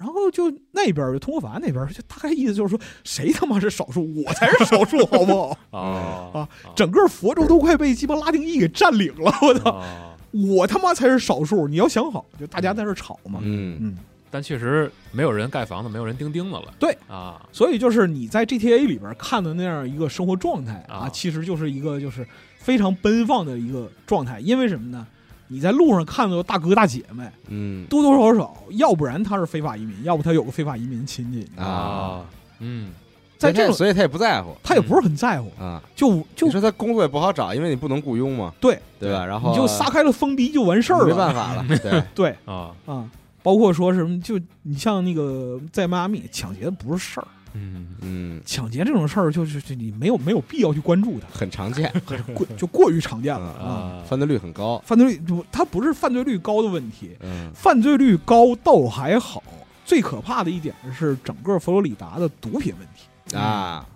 [0.00, 5.58] 然后就那边儿就通过法案那边儿就大概意思就是说，谁他妈是少数，我才是少数，好不好？
[5.78, 9.70] 啊啊整个佛州都快被鸡巴拉丁裔给占领了，我操！
[9.72, 13.40] 啊我他妈才是少数，你要想好，就大家在这吵嘛。
[13.42, 13.96] 嗯嗯，
[14.30, 16.72] 但确实没有人盖房子，没有人钉钉子了。
[16.78, 22.24] 对啊，所以就是你在 GTA 里边看的那样一个生活状态啊，啊其实就是一个就是
[22.58, 24.38] 非常奔放的一个状态。
[24.38, 25.04] 因为什么呢？
[25.52, 31.44] 你在路上看到大哥大姐们，嗯多多少少，要不然他是非法移民，要不他有个非法移民亲戚。
[31.60, 32.24] 啊，
[32.60, 32.92] 嗯
[33.36, 35.82] 在这种所以他也不在乎他也不是很在乎，啊。
[35.96, 39.24] 就就你说他工作也不好找，因为你不能雇佣嘛，对，对吧？
[39.26, 43.10] 然后你就撒开了封逼就完事儿了，没办法了，对， 对啊，啊，
[43.42, 51.92] 包括说什么，就你像那个在迈阿密抢劫不是事儿，嗯嗯，抢劫这种事儿就是就你没有没有必要去关注它，很常见，
[52.34, 53.72] 过就过于常见了嗯啊。
[53.72, 59.42] 啊，犯罪率很高，犯罪率不它不是犯罪率高的问题，嗯犯罪率高倒还好，
[59.84, 63.36] 最可怕的一点是整个佛罗里达的毒品问题。
[63.36, 63.86] 啊，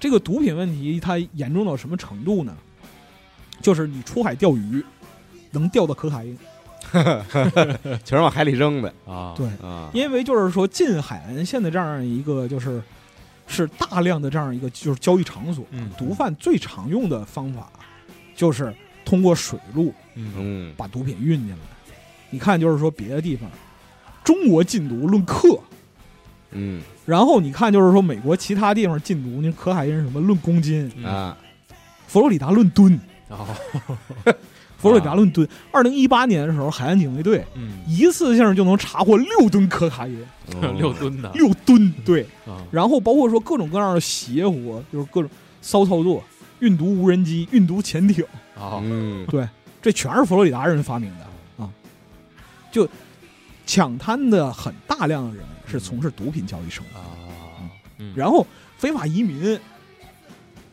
[0.00, 2.56] 这个毒品问题它严重到什么程度呢？
[3.60, 4.84] 就是你出海钓鱼，
[5.52, 6.36] 能钓到可卡因。
[8.04, 12.82] 全是往海里扔的啊，对，啊，因为就是说近海岸线的这样一个就是
[13.46, 15.90] 是大量的这样一个就是交易场所，嗯。
[15.96, 17.70] 毒贩最常用的方法
[18.34, 18.74] 就是
[19.04, 20.32] 通过水路嗯。
[20.36, 20.74] 嗯。
[20.76, 21.56] 把毒品运进来。
[22.30, 23.50] 你看，就是说别的地方，
[24.24, 25.58] 中国禁毒论克，
[26.52, 26.82] 嗯。
[27.04, 31.36] 然后你看就是说美国其他地方禁毒，那可海因什么论公斤，嗯啊，
[32.06, 33.46] 佛罗里达论吨，哦
[34.82, 35.48] 佛罗里达论吨。
[35.70, 37.78] 二零一八年的时候，海岸警卫队嗯。
[37.86, 40.26] 一次性就能查获六吨可卡因，
[40.60, 42.26] 嗯 六吨的六吨，对。
[42.44, 42.60] 啊。
[42.72, 46.22] 然后包括说各种各样的邪活，就是各种骚操作，
[46.58, 48.24] 运毒无人机、运毒潜艇，
[48.56, 48.80] 啊。
[48.82, 49.24] 嗯。
[49.26, 49.48] 对，
[49.80, 51.70] 这全是佛罗里达人发明的啊。
[52.72, 52.88] 就
[53.64, 58.44] 抢滩的很大量的人是从事毒品交易生意，啊，嗯，然后
[58.76, 59.58] 非法移民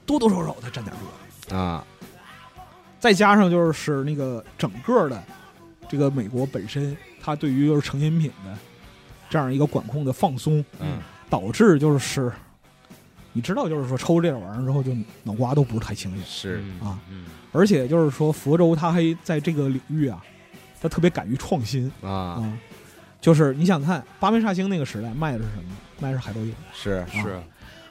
[0.05, 0.95] 多多少少他沾点
[1.49, 1.85] 热，啊，
[2.99, 5.23] 再加上就是使那个整个的
[5.87, 8.57] 这个美国本身，它对于就是成瘾品的
[9.29, 12.31] 这样一个管控的放松，嗯导致就是
[13.33, 14.91] 你知道，就是说抽这个玩意儿之后，就
[15.23, 20.23] 脑瓜都不是太清醒，是嗯啊，嗯而且就是说佛州它还在这个领域啊，
[20.81, 22.59] 它特别敢于创新啊，啊。
[23.21, 25.75] 就是你想看八面煞星那个时代卖的是什么？
[25.99, 26.55] 卖的是海洛因。
[26.73, 27.41] 是是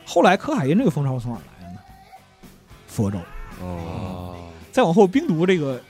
[0.07, 1.81] 后来可海因这个风潮从哪儿来的呢？
[2.87, 3.19] 佛州。
[3.61, 5.81] 哦，啊，再往后，冰毒这个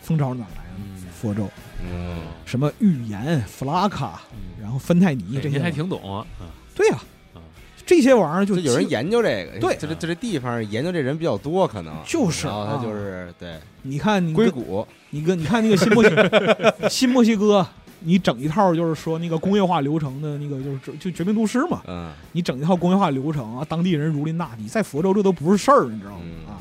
[0.00, 1.48] 风潮哪儿来的佛州。
[1.82, 2.18] 嗯。
[2.44, 6.98] 什么预言、弗拉卡，嗯，然后芬太尼这些，您还挺懂啊，啊对呀、
[7.34, 7.38] 啊
[7.84, 9.74] 这些玩意儿就就有人研究这个，对。
[9.76, 11.94] 就这就这地方研究这人比较多，可能。
[12.06, 13.58] 就是然后他啊就是对。
[13.82, 16.10] 你看硅谷，你跟你看那个新墨西
[16.90, 17.66] 新墨西哥，
[18.00, 22.12] 你整一套就是说那个工业化流程的那个就是就绝命毒师嘛，嗯。
[22.32, 26.20] 你整一套工业化流程啊，当地人如临大敌，在佛州这都不是事儿，你知道吗？
[26.24, 26.46] 嗯。
[26.46, 26.60] 啊，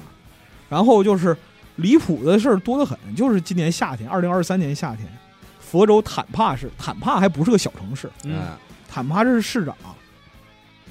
[0.70, 1.36] 然后就是
[1.78, 5.08] 离谱的事儿多得很，就是今年夏天，二零二三年夏天，
[5.60, 8.52] 佛州坦帕市，坦帕还不是个小城市，嗯。
[8.88, 9.76] 坦帕市市长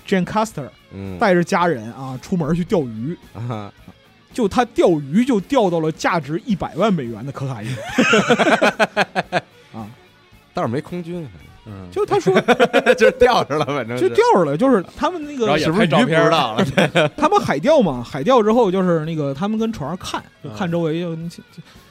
[0.07, 1.18] Jane Custer 嗯。
[1.18, 3.72] 带着家人啊出门去钓鱼，啊
[4.33, 7.75] 就他钓鱼就钓到了价值一百万美元的可卡因。
[9.72, 9.88] 啊！
[10.53, 11.27] 倒是没空军，
[11.66, 12.33] 嗯，就他说
[12.94, 16.64] 就是钓着了，反正就钓着了，就是他们那个也是不是鱼不拍照片知道了？
[17.18, 21.42] 他们海钓嘛，海钓之后就是那个他们跟船上看，就嗯看周围就先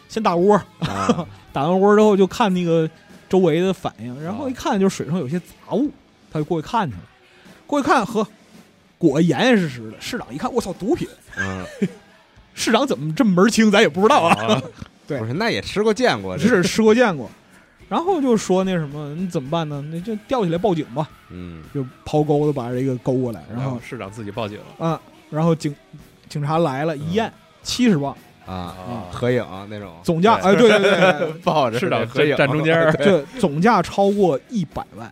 [0.08, 2.90] 先打窝，啊 打完窝之后就看那个
[3.28, 5.92] 周围的反应，然后啊一看就是水上有些杂物，
[6.32, 7.02] 他就过去看去了，
[7.68, 8.26] 过去看呵，
[8.98, 9.98] 果严严实实的。
[10.00, 11.08] 市长一看，我操，毒品！
[11.38, 11.66] 嗯，
[12.54, 14.34] 市长怎么这么门清，咱也不知道啊。
[14.46, 14.62] 啊
[15.08, 17.30] 对不是那也吃过见过，是吃过见过。
[17.88, 19.80] 然后就说那什么，你怎么办呢？
[19.92, 21.64] 那就吊起来报警吧，嗯。
[21.74, 24.58] 就抛钩子把这个勾过来，然后市长自己报警。
[24.58, 25.74] 了啊，然后警
[26.28, 29.94] 警察来了，一验七十磅，啊啊，合影那种。
[30.04, 32.36] 总价哎，对对对对抱着市长合影。
[32.36, 35.12] 站中间对，这总价超过一百万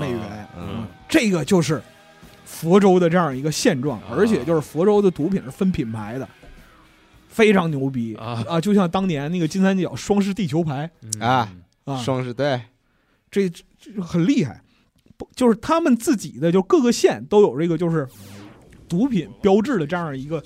[0.00, 0.86] 美元，嗯。
[1.08, 1.80] 这个就是
[2.44, 4.08] 佛州的这样一个现状，啊。
[4.16, 6.28] 而且就是佛州的毒品是分品牌的，
[7.28, 8.16] 非常牛逼。
[8.16, 8.44] 啊。
[8.48, 8.60] 啊！
[8.60, 10.90] 就像当年那个金三角双狮地球牌。
[11.02, 11.20] 嗯。
[11.20, 11.48] 啊
[11.84, 12.60] 啊，双十对
[13.30, 14.60] 这这这很厉害，
[15.16, 18.06] 不就是他们自己的就各个县都有这个就是
[18.88, 20.42] 毒品标志的这样一个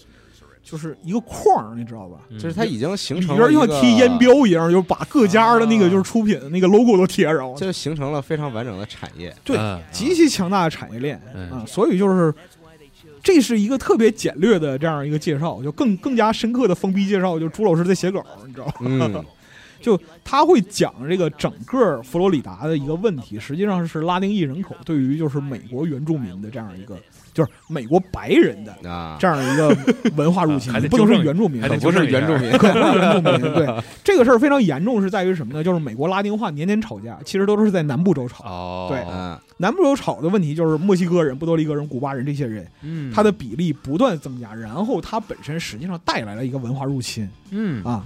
[0.62, 2.20] 就是一个框，你知道吧？
[2.31, 9.35] 嗯就是它已经形里边就像贴烟，标一样，就把各家的那个啊就是出品的那个 logo 都贴上了，就形成了非常完整的产业。
[9.44, 12.35] 对嗯极其强大的产业链嗯啊，所以就是
[13.23, 18.73] 这是一个特别简略的这样一个介绍，就更更加深刻的封闭介绍，就朱老师在写稿，你知道吗？
[18.81, 19.25] 嗯
[19.85, 26.97] 就他会讲这个整个佛罗里达的一个问题，实际上是拉丁裔人口对于就是美国原住民的这样一个，
[27.35, 29.77] 就是美国白人的啊，这样一个
[30.16, 33.55] 文化入侵 不能说纠正原住民， 不是原住民，可不是原住民。
[33.55, 35.62] 对这个事儿非常严重，是在于什么呢？
[35.62, 38.42] 就是美国拉丁化年年吵架，其实都是在南部州吵。
[38.44, 48.05] 哦，对嗯南部州吵的问题就是墨西哥人、波多黎各人、古巴人这些人，嗯，它的比例不断增加，然后他本身实际上带来了一个文化入侵嗯啊。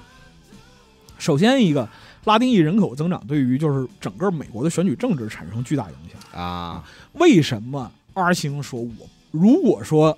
[1.19, 1.89] 首先，一个
[2.25, 6.41] 拉丁裔人口增长对于就是整个美国的选举政治产生巨大影响。
[6.41, 8.91] 啊，为什么阿星说我
[9.31, 10.17] 如果说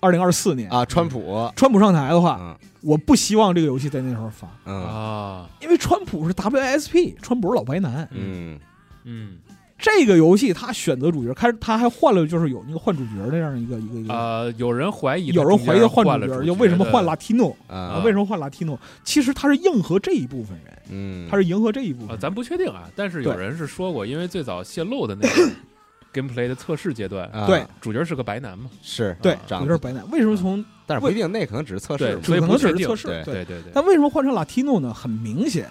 [0.00, 2.56] 二零二四年啊，川普，川普上台的话，嗯。
[2.82, 4.74] 我不希望这个游戏在那时候发，嗯。
[4.82, 8.08] 啊，因为川普是 WSP，川普是老白男。
[8.10, 8.58] 嗯。
[9.04, 9.38] 嗯
[9.80, 14.14] 这个游戏他选择主角，开始他还换了，就是有那个换主角的这样一个一个一个。
[14.14, 17.54] 啊，有人怀疑有人怀疑换主角，中间了主就为什么换的 Latino？
[17.66, 18.76] 啊，为什么换 Latino？
[19.02, 25.50] 其实他是迎合这一部分人，嗯，他是迎合这一部分啊，咱不确定啊，但是有人是说过，因为最早泄露的那个
[26.12, 27.46] gameplay 的测试阶段，啊。
[27.46, 27.64] 对。
[27.80, 29.16] 主角是个白男嘛，是。
[29.22, 30.08] 对，主角是白男。
[30.10, 32.18] 为什么从但是不一定，那可能只是测试。
[32.22, 32.78] 对，以可能只不确定。
[32.78, 33.06] 是测试？
[33.06, 34.92] 对对对对，但为什么换成 Latino 呢？
[34.92, 35.68] 很明显，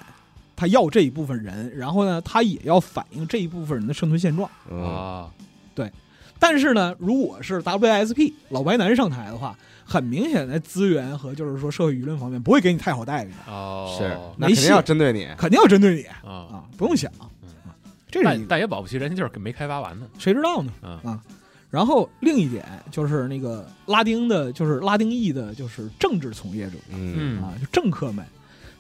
[0.60, 4.50] 他要这一部分人，然后呢，他也要反映这一部分人的生存现状。
[4.70, 5.32] 啊，
[5.74, 5.90] 对，
[6.38, 17.10] 但是呢，如果是 WSP 老白男上台的话，很明显在资源和就是说社会舆论方面不会给你太好待遇的，哦，是，那没肯定要针对你，肯定要针对你啊，啊，不用想。
[17.42, 17.50] 嗯。
[17.66, 17.72] 啊
[18.12, 20.74] 这是但，但也保不齐人家就是没开发完呢，谁知道呢？
[20.82, 21.22] 啊啊，
[21.70, 26.78] 然后另一点就是那个拉丁的，就是拉丁裔的，就是政治从业者。
[26.92, 27.44] 嗯嗯。
[27.44, 28.26] 啊，就政客们，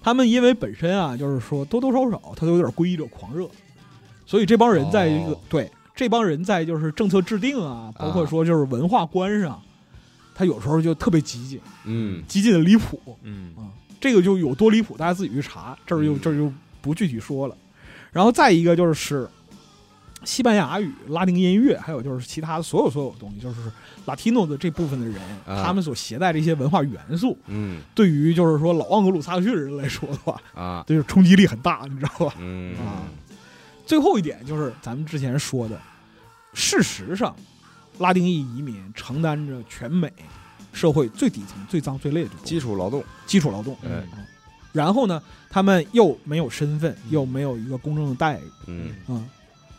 [0.09, 3.47] 他们因为本身啊，就是说多多少少他都有点皈依者狂热，
[4.25, 5.39] 所以这帮人在一个、哦。
[5.47, 9.61] 对这帮人在就是政策制定啊，包括啊说就是文化观上，
[10.33, 12.23] 他有时候就特别激进，嗯。
[12.27, 12.99] 激进的离谱。
[13.21, 13.53] 嗯。
[13.55, 13.69] 啊
[14.01, 16.19] 这个就有多离谱，大家自己去查，这儿就嗯。
[16.19, 17.55] 这儿就不具体说了。
[18.11, 19.29] 然后再一个就是
[20.25, 23.59] 西班牙语、拉丁音乐，还有就是其他的所有所有的东西，就是
[24.05, 27.81] Latino 的这部分的人，啊他们所携带的一些文化元素，嗯。
[27.95, 32.33] 对于就是说老盎格鲁撒克逊人来说的话，就是冲击力很大，你知道吧？
[32.39, 32.75] 嗯。
[32.79, 33.03] 啊。
[33.85, 35.79] 最后一点就是咱们之前说的，
[36.53, 37.35] 事实上，
[37.97, 40.11] 拉丁裔移民承担着全美
[40.73, 43.75] 社会最底层、最脏、最累的基础劳动，基础劳动。
[43.83, 44.25] 嗯嗯。
[44.71, 48.95] 然后呢，他们又没有身份，又没有一个公正的待遇，嗯。
[49.07, 49.27] 嗯，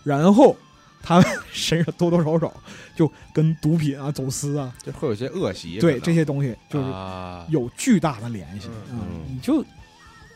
[0.03, 0.57] 然后
[1.03, 2.53] 他们身上多多少少
[2.95, 8.69] 就跟毒品啊、走私啊，就会有些恶习，对这些东西就是啊，有巨大的联系。
[8.91, 8.99] 嗯。
[9.01, 9.65] 嗯，你就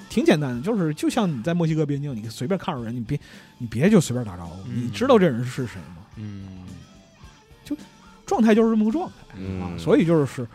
[0.08, 3.18] 挺简单的，就是就像你在墨西哥边境，你随便看着人，你别
[3.58, 4.86] 你别就随便打招呼，嗯。
[4.86, 6.04] 你知道这人是谁吗？
[6.16, 6.46] 嗯。
[7.64, 7.76] 就
[8.24, 9.60] 状态就是这么个状态嗯。
[9.60, 10.42] 啊，所以就是《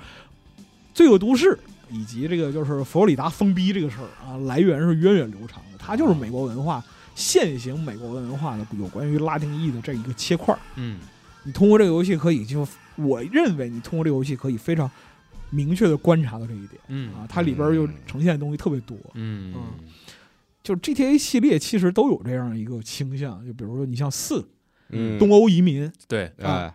[0.94, 1.52] 罪恶都市》
[1.92, 6.84] 以及这个就是佛罗里达封逼这个事儿啊，来源是源远流长的，它就是美国文化
[7.20, 10.60] 现行美国文化的有关于拉丁裔的这一个切块儿。
[10.76, 11.00] 嗯。
[11.44, 14.90] 你通过这个游戏可以就，我认为你通过这个游戏可以非常
[15.50, 16.82] 明确的观察到这一点。
[16.88, 17.14] 嗯。
[17.14, 18.98] 啊，它里边又呈现的东西特别多。
[19.16, 19.54] 嗯。
[20.64, 24.48] 就是 GTA 系列其实都有这样一个倾向，就比如说你像四
[24.90, 25.20] 嗯。
[25.20, 26.32] 东欧移民，对。
[26.42, 26.74] 哎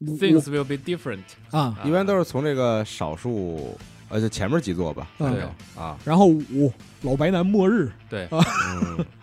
[0.00, 5.32] ，，things will be different 啊，一般都是从这个少数，呃，就前面几座吧，嗯。
[5.32, 5.42] 对。
[5.82, 8.28] 啊，然后五老白男末日，对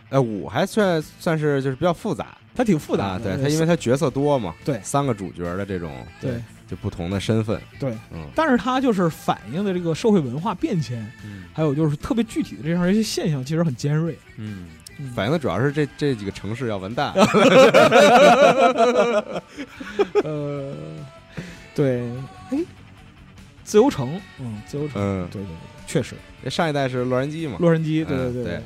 [0.09, 2.35] 嗯，哎，五还算算是就是比较复杂。
[2.55, 6.31] 它挺复杂啊，的，对它因为它角色多嘛，对三个主角的这种对
[6.67, 14.17] 就不同的身份，对，嗯但是它就是反映的这个社会文化变迁，嗯还有就是特别具体的这样一些现象，其实很尖锐。
[14.37, 14.67] 嗯。
[15.01, 17.13] 嗯反映的主要是这这几个城市要完蛋，
[20.25, 20.73] 呃，
[21.73, 22.01] 对，
[22.51, 22.57] 哎，
[23.63, 25.55] 自由城，嗯，自由城，嗯，对对对，
[25.87, 26.15] 确实，
[26.49, 28.61] 上一代是洛杉矶嘛，洛杉矶，对嗯对对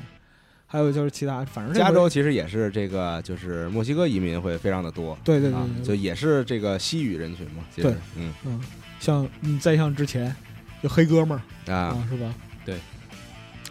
[0.74, 8.60] 还有就是其他，反正加州，其实也是这个，就是墨西哥移民会非常的多，对对对啊，对，就也是这个西语人群嘛，其实对，嗯嗯，
[9.00, 10.36] 像你再像之前
[10.82, 12.34] 就黑哥们儿啊，啊，是吧？
[12.66, 12.80] 对，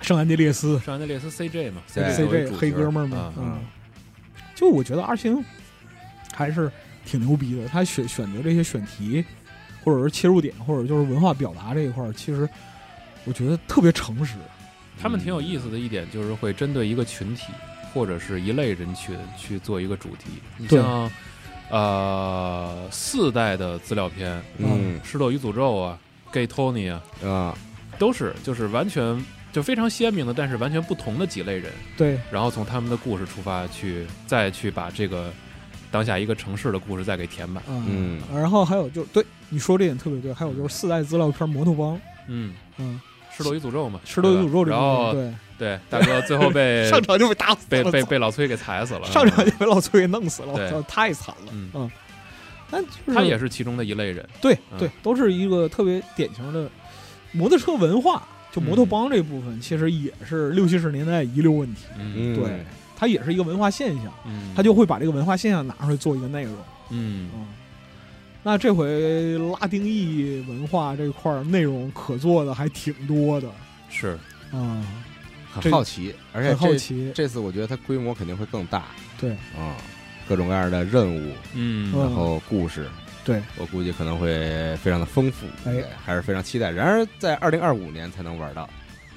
[0.00, 3.58] 圣安地列斯圣安地列斯 CJ 嘛 CJ 黑哥们儿嘛啊，嗯，
[4.54, 5.44] 就我觉得阿星
[6.32, 6.70] 还是
[7.04, 9.24] 挺牛逼的，他选选择这些选题，
[9.82, 12.48] 或者是切入点，或者就是文化表达这一块儿，其实
[13.24, 14.36] 我觉得特别诚实。
[15.02, 17.52] 他们挺有意思的一点就是会针对一个群体
[17.92, 20.30] 或者是一类人群去做一个主题。
[20.56, 21.10] 你像
[21.70, 25.98] 呃四代的资料片，嗯《失落与诅咒》啊，
[26.32, 27.58] 《Gay Tony》啊，啊，
[27.98, 35.32] 都是就是完全就非常鲜明的，但是完全不同的几类人，对，然后从他们的故事出发去再去把这个
[35.90, 37.62] 当下一个城市的故事再给填满。
[37.68, 38.40] 嗯，嗯。
[38.40, 41.96] 然后还有就是，对你说这点特别对，还有就是四代资料片《摩托帮》，
[42.28, 43.00] 嗯，嗯，
[43.36, 51.90] 《失落与诅咒》嘛，《失落与诅咒》然后对，对大哥最后被， 上场就被打死被被被老崔给踩死了，上场就被老崔给弄死了，我对操，太惨了，嗯嗯，
[52.70, 54.28] 但就是他也是其中的一类人。
[54.40, 56.70] 对嗯对，都是一个特别典型的
[57.32, 58.22] 摩托车文化。
[58.54, 62.62] 就摩托帮这部分，其实也是六七十年代遗留问题，嗯嗯，对，
[62.94, 66.52] 它也是一个文化现象，嗯，他就会把这个文化现象拿出来做一个内容。
[66.90, 67.46] 嗯嗯，
[68.42, 73.48] 那这回拉丁裔文化这块儿内容可做的还挺多的
[73.88, 74.18] 是
[74.50, 74.84] 啊，
[75.56, 77.12] 这很好奇，而且很好这奇。
[77.14, 78.86] 这次我觉得它规模肯定会更大
[79.18, 79.76] 对啊，
[80.28, 82.88] 各种各样的任务，嗯嗯然后故事，
[83.24, 86.70] 对，我估计可能会非常的丰富，哎还是非常期待。
[86.70, 88.68] 然而在二零二五年才能玩到，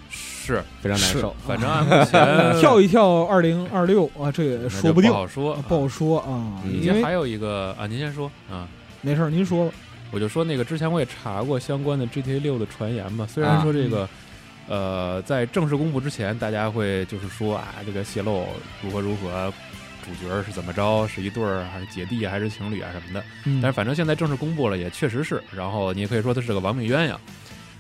[0.10, 1.36] 是，非常难受。
[1.47, 2.22] 反正按目前
[2.62, 6.62] 跳一跳二零二六啊，这也说不定不，好说啊，不好说啊。
[6.64, 8.68] 嗯因为以及还有一个啊，您先说啊。
[9.06, 9.76] 没事儿，您说吧。
[10.12, 14.10] 我就说那个之前我也查过相关的 GTA 六的传言嘛，虽然啊说这个，
[14.68, 18.47] 呃，在正式公布之前，大家会就是说啊，这个泄露
[18.82, 19.53] 如何如何，
[20.03, 23.24] 主角是怎么着，是一对儿还是姐弟啊还是情侣啊什么的。
[23.45, 25.43] 嗯但是反正现在正式公布了，也确实是。
[25.51, 27.16] 然后你也可以说他是个亡命鸳鸯。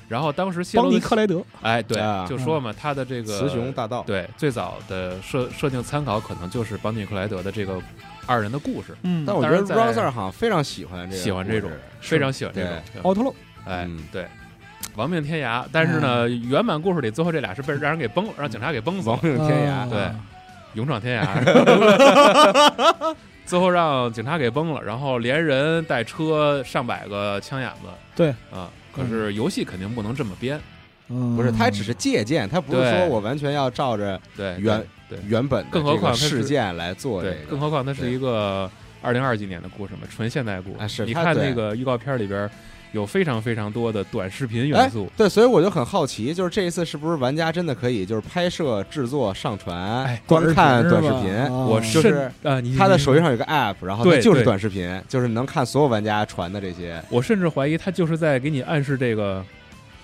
[0.07, 7.81] 然后当时泄邦露的，尼克莱德，哎，对啊，就说嘛，他的这个雌雄大盗，对最早的设设定参考可能就是邦尼克莱德的这个
[8.25, 11.69] 二人的故事，嗯，但我觉得当然 Roser 在好像非常喜欢这个，喜欢这种，
[12.01, 12.71] 非常喜欢这种。
[12.93, 14.25] 对奥特洛，哎嗯，对，
[14.95, 15.65] 亡命天涯。
[15.71, 20.09] 但是呢，原版故事里最后这俩是被让人给崩，让警察给崩死亡了，命天涯啊，对
[20.73, 21.25] 勇闯天涯。
[23.45, 28.67] 最后让警察给崩了，然后连人带车上百个枪眼子对，啊！
[28.91, 30.59] 可是游戏肯定不能这么编，
[31.09, 38.69] 嗯，不是，他只是借鉴，他不是对说我完全要照着对原对原本的更何这个况它是事件来做这对，个，更何况它是对一个
[39.01, 40.77] 二零二几年的故事嘛，纯现代故事。
[40.79, 42.49] 啊是你看对那个预告片里边
[42.91, 45.11] 有非常非常多的短视频元素。
[45.17, 51.35] 对，所以我就很好奇，就是这一次是不是玩家真的可以就是拍摄、制作、上传、哎观看短视频？
[51.35, 57.01] 啊我甚就是啊，你他的你手机上有个 app，然后它对就是对短视频，就是能看所有玩家传的这些。
[57.09, 59.43] 我甚至怀疑他就是在给你暗示这个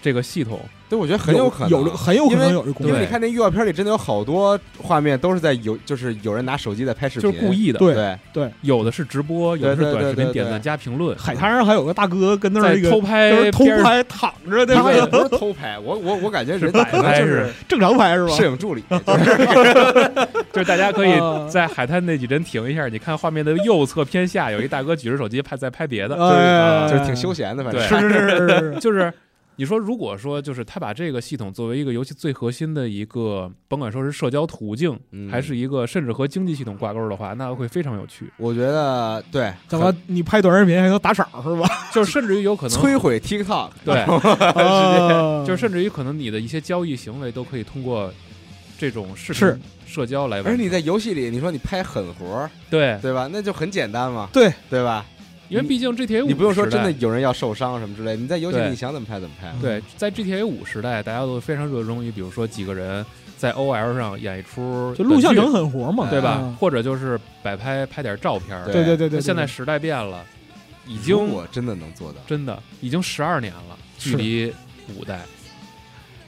[0.02, 0.60] 这个系统。
[0.90, 18.32] 对，我觉得很有可能，有很有可能有这功能因为你看那预告片里真的有好多画面都是在有，就是有人拿手机在拍视频，就是故意的，对对有的是直播，有的是短视频点对对对赞加评论，海滩上还有个大哥跟那儿在那个偷拍偷拍躺着的，他也那个不是偷拍，我我我感觉人是摆拍就是正常拍是吧？
[18.36, 18.84] 摄影助理，
[20.52, 29.14] 就是大家可以啊在海滩那几帧停一下，你看画面的右侧偏下有一大哥举着手机拍在拍别的，哎，就是挺休闲的，反正对是是是是是， 就是
[29.58, 38.32] 你说，如果说就是他把这个系统作为一个游戏最核心的一个，甭管说是社交途径，嗯还是一个甚至和经济系统挂钩的话，那会非常有趣。
[38.38, 41.70] 我觉得对，怎么你拍短视频还能打赏是吧？
[41.94, 43.70] 就甚至于有可能 摧毁 TikTok？
[43.86, 44.00] 对，
[44.56, 48.12] 啊就甚至于可能你的一些交易行为都可以通过
[48.80, 50.54] 这种视是频社交来完成。
[50.54, 53.30] 而你在游戏里，你说你拍狠活儿，对，对吧？
[53.32, 55.06] 那就很简单嘛，对对吧？
[55.52, 59.54] 因为毕竟 GTA 五你不用说真的有人要受伤什么之类，你在游戏里你想怎么拍怎么拍。
[59.62, 63.06] 对，在 GTA 五时代，大家都非常热衷于，比如说几个人
[63.38, 66.56] 在 OL 上演一出就录像整狠活嘛，对吧啊？
[66.58, 68.64] 或者就是摆拍拍点照片。
[68.66, 70.24] 对对对对现在时代变了，
[70.88, 74.54] 已经我真的能做到，真的已经十二年了，距离
[74.98, 75.20] 五代。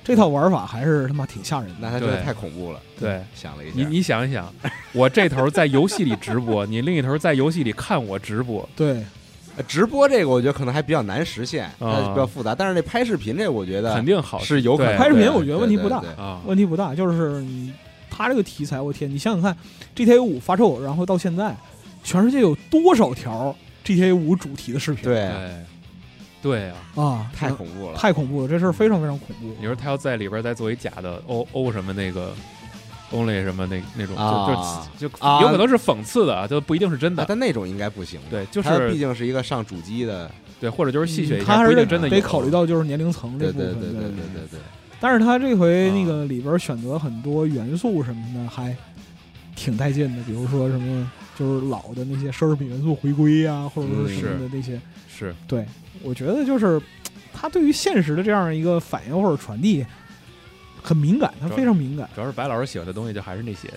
[0.03, 1.75] 这套玩法还是他妈挺吓人的。
[1.79, 2.79] 那他真的太恐怖了。
[2.99, 4.53] 对想了一下，你你想一想，
[4.91, 9.03] 我这头在游戏里直播，你另一头在游戏里看我直播，对，
[9.55, 12.53] 呃直播这个我觉得可能还比较难实现，比较复杂。
[12.55, 16.41] 但是那拍视频这，我觉得肯定好是有可能拍视频我觉得问题不大对对对啊。
[16.45, 17.73] 问题不大，就是你
[18.09, 19.55] 他这个题材，我天，你想想看
[19.95, 21.55] ，GTA 五发售，然后到现在，
[22.03, 25.03] 全世界有多少条 GTA 五主题的视频？
[25.03, 25.51] 对对
[26.43, 26.75] 对啊！
[26.95, 27.97] 啊，太恐怖了。
[27.97, 29.55] 太恐怖了，这事儿非常非常恐怖。
[29.59, 32.33] 你说他要在里边再做一假的欧欧什么那个
[33.13, 37.25] only 什么那那种，啊就就有可能是讽刺的啊，就不一定是真啊的。
[37.29, 38.19] 但那种应该不行。
[38.29, 40.29] 对，就是毕竟是一个上主机的，
[40.59, 43.79] 对，或者就是戏谑一下，他还是不一定真的得考虑到就是年龄层这对部分。
[43.79, 44.59] 对对对对对对对。
[44.99, 48.75] 但是他这回啊那个里边选择很多元素什么的，还
[49.55, 54.77] 挺带劲的，比如说什么就是老的那些奢侈品元素回归呀、或者说是什么的那些。
[55.15, 55.65] 是对，
[56.03, 56.79] 我觉得就是
[57.33, 59.85] 他对于现实的这样一个反应或者传递
[60.81, 63.69] 很敏感，他非常敏感，主要是白老师喜欢的东西就还是那些，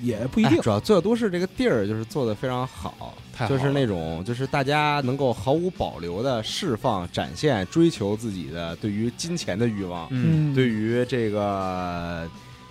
[0.00, 0.60] 也不一定哎。
[0.62, 12.26] 主要罪恶都市这个地儿就是做的非常好，好就是那种就是大家能够毫无保留的释放、展现、追求自己的对于金钱的欲望，嗯，对于这个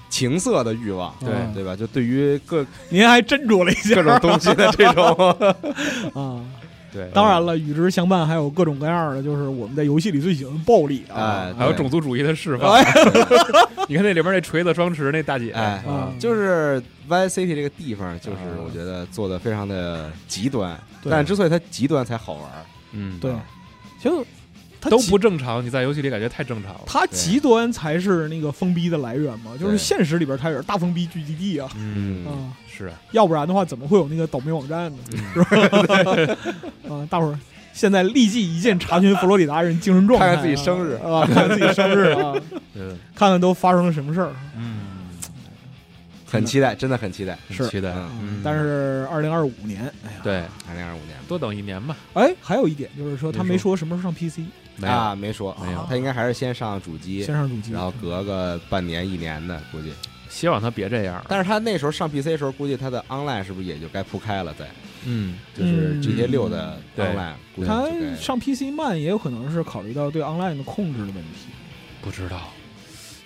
[0.10, 1.76] 情色的欲望，对嗯对吧？
[1.76, 5.16] 就对于各您还斟酌了一下各种东西的这种，
[6.20, 6.44] 啊。
[6.94, 12.72] 对，当然了，与之相伴还有各种各样的，就是我们在游戏里最喜欢暴力啊哎，还有种族主义的释放。
[12.74, 12.84] 哎。
[13.90, 16.14] 你看那里边那锤子双持那大姐，哎啊。
[16.18, 21.12] 就是 Y City 这个地方，就是啊我觉得做的非常的极端，对。
[21.12, 22.64] 但之所以它极端才好玩儿，
[22.94, 23.34] 嗯，对，
[24.00, 24.26] 就
[24.84, 26.82] 他都不正常，你在游戏里感觉太正常了。
[26.86, 34.98] 它极端才是那个封逼的来源嘛，就是现实里边它也是大封逼聚集地啊，嗯，啊，是啊，要不然的话怎么会有那个倒霉网站呢？
[36.84, 37.40] 嗯 啊，大伙儿
[37.72, 42.34] 现在立即一键查询佛罗里达人精神状态啊，看看自己生日啊，看看自己生日啊，
[42.76, 44.32] 嗯看看都发生了什么事儿。
[44.56, 44.82] 嗯，
[46.26, 47.38] 很期待，真的很期待。
[47.50, 47.94] 是期待，
[48.44, 50.36] 但是二零二五年，哎呀，对，
[50.68, 51.96] 二零二五年多等一年吧。
[52.14, 54.42] 哎，还有一点就是说，他没没说什么时候上 PC，
[54.82, 59.94] 啊，没说没有他应该还是先上主机先，上主机，然后隔个半年一年的估计。
[60.30, 61.24] 希望他别这样。
[61.30, 64.52] 但是他那时候上 PC 的时候，估计他的 online 是不是也就该铺开了？
[64.58, 64.66] 在
[65.06, 67.86] 嗯，就是嗯 GTA 六的 online，估计他
[68.20, 71.50] 上 PC 慢也有可能是考虑到对 online 的控制的问题，
[72.02, 72.40] 不知道，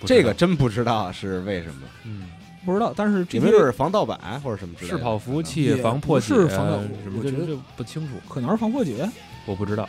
[0.00, 2.24] 道这个真不知道是为什么，嗯，
[2.66, 2.92] 不知道。
[2.94, 4.98] 但是这没准 GTA 是防盗版或者什么之类的。
[4.98, 9.08] 是跑服务器防破解是防盗什么我觉得这不清楚，可能是防破解。
[9.46, 9.88] 我不知道。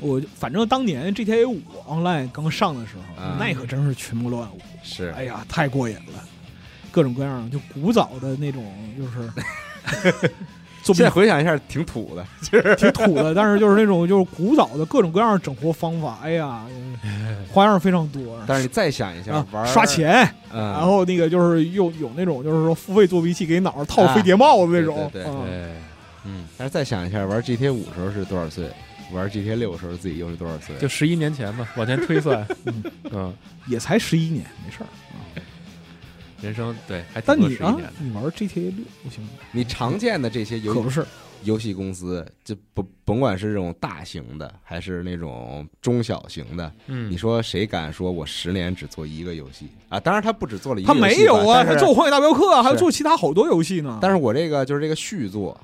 [0.00, 6.24] 我反正当年 GTA 五 Online 刚上的时候，啊那可真是群魔乱舞，是哎呀，太过瘾了，
[6.90, 8.64] 各种各样，就古早的那种，
[8.98, 9.30] 就是
[10.82, 16.64] 现在回想一下，挺土的，就是挺土的，但是就是那种就是古早的各种各样的整活方法，哎呀，
[17.52, 18.42] 花样非常多。
[18.46, 25.72] 但是你再想一下啊，玩刷，钱，嗯，然后那个就是又有那种就是说付费作弊器给脑上套飞碟帽子那种，啊对对对啊对，
[26.24, 28.64] 嗯，但是再想一下，玩 GTA 五时候是多少岁？
[29.12, 30.76] 玩 GTA 六的时候自己又是多少岁？
[30.78, 32.46] 就十一年前吧，往前推算。
[33.12, 33.34] 嗯，
[33.66, 34.86] 也才十一年，没事儿。
[34.86, 35.18] 啊
[36.42, 37.76] 人生对还但你啊。
[37.98, 39.30] 你玩 GTA 六不行吗？
[39.52, 41.04] 你常见的这些游可不是，
[41.44, 50.00] 游戏公司，就不甭管是这种大型的，还是那种中小型的，嗯，你说谁敢说我十年只做一个游戏啊？
[50.00, 53.98] 当然他不止做了一个他游戏吧，没有啊，他做《荒野大镖客》啊，还有做其他好多游戏呢。
[54.00, 55.60] 但是我这个就是这个续作，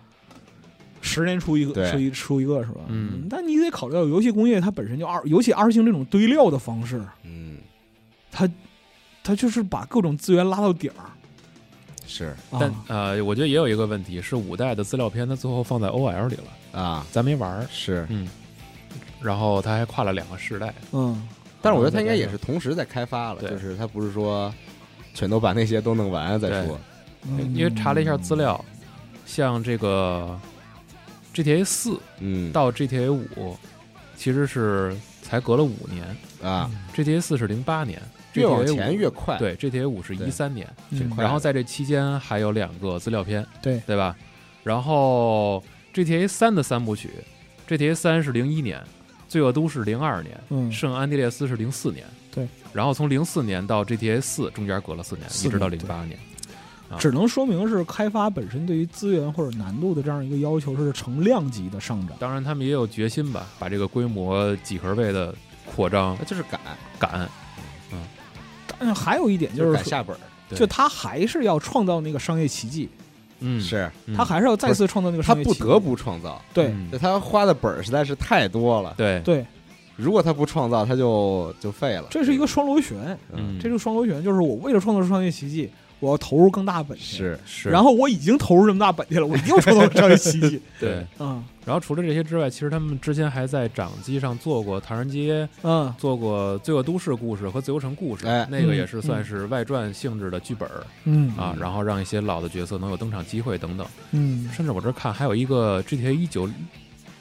[1.07, 2.81] 十年出一个，出一出一个是吧？
[2.89, 7.57] 嗯但你得考虑到游戏工业它本身就二，尤其二星这种堆料的方式，嗯，
[8.31, 8.49] 它
[9.23, 10.95] 它就是把各种资源拉到底儿。
[12.09, 17.67] 是但啊呃，我觉得也有一个问题是五代的资料片，它最后放在 OL 里了，啊，咱没玩儿。
[17.71, 18.07] 是。
[18.11, 18.29] 嗯，
[19.21, 20.73] 然后它还跨了两个世代。
[20.93, 21.27] 嗯，
[21.61, 24.55] 但是我觉得他应该也是同时在开发了，就是他不是说
[25.15, 26.79] 全都把那些都弄完再说。
[27.29, 28.65] 嗯因为查了一下资料，
[29.25, 30.39] 像这个
[31.43, 33.57] GTA 四嗯，到 GTA 五，
[34.17, 36.05] 其实是才隔了五年。
[36.43, 38.01] 啊，GTA 四是零八年，
[38.35, 44.17] 越往前越快。，对 GTA 五是对一三年，嗯挺快然后在这期间还有两个资料片，对对吧？
[44.63, 45.63] 然后
[45.95, 47.11] GTA 三的三部曲
[47.69, 48.83] ，GTA 三是零一年，
[49.29, 56.19] 罪恶都市零二年，嗯圣安地列斯是零四年，对，然后从零四年到 GTA 四中间隔了四年，一直到年零八年。
[56.91, 62.17] 啊只能说明是开发本身对于资源或者难度的这样一个要求是成量级的上涨。
[62.19, 65.35] 当然，他们也有决心吧，把这个规模几何倍的
[65.65, 66.61] 扩张那就是敢
[66.99, 67.29] 敢。
[67.93, 67.99] 嗯。
[68.79, 70.19] 但是还有一点就就是下本儿。
[70.55, 72.89] 就他还是要创造那个商业奇迹，
[73.41, 75.59] 嗯，是嗯他还是要再次创造那个他商业奇迹。
[75.59, 78.95] 他不得不创造，对嗯他花的本儿实在是太多了。
[78.97, 79.45] 对对，
[79.97, 82.07] 如果他不创造，他就就废了。
[82.13, 82.97] 这是一个双螺旋，
[83.33, 85.69] 嗯，嗯，这是双螺旋，就是我为了创造商业奇迹，
[85.99, 90.61] 我要投入更大本钱，是是，然后我已经投入这么大本钱了，我一定要创造商业奇迹。
[90.79, 91.05] 对。
[91.19, 91.43] 嗯。
[91.65, 95.93] 然后除了这些之外，其实他们之前还在掌机上做过《唐人街》，嗯。
[95.99, 100.69] 做过《罪恶都市故事》和《自由城故事》，哎那个也嗯是算是外传性质的剧本、
[101.05, 101.31] 嗯。
[101.37, 103.87] 啊，嗯然后让一些老的角色能有登场机会等等。
[104.13, 104.49] 嗯。
[104.55, 106.49] 甚至我这看还有一个 GTA 一九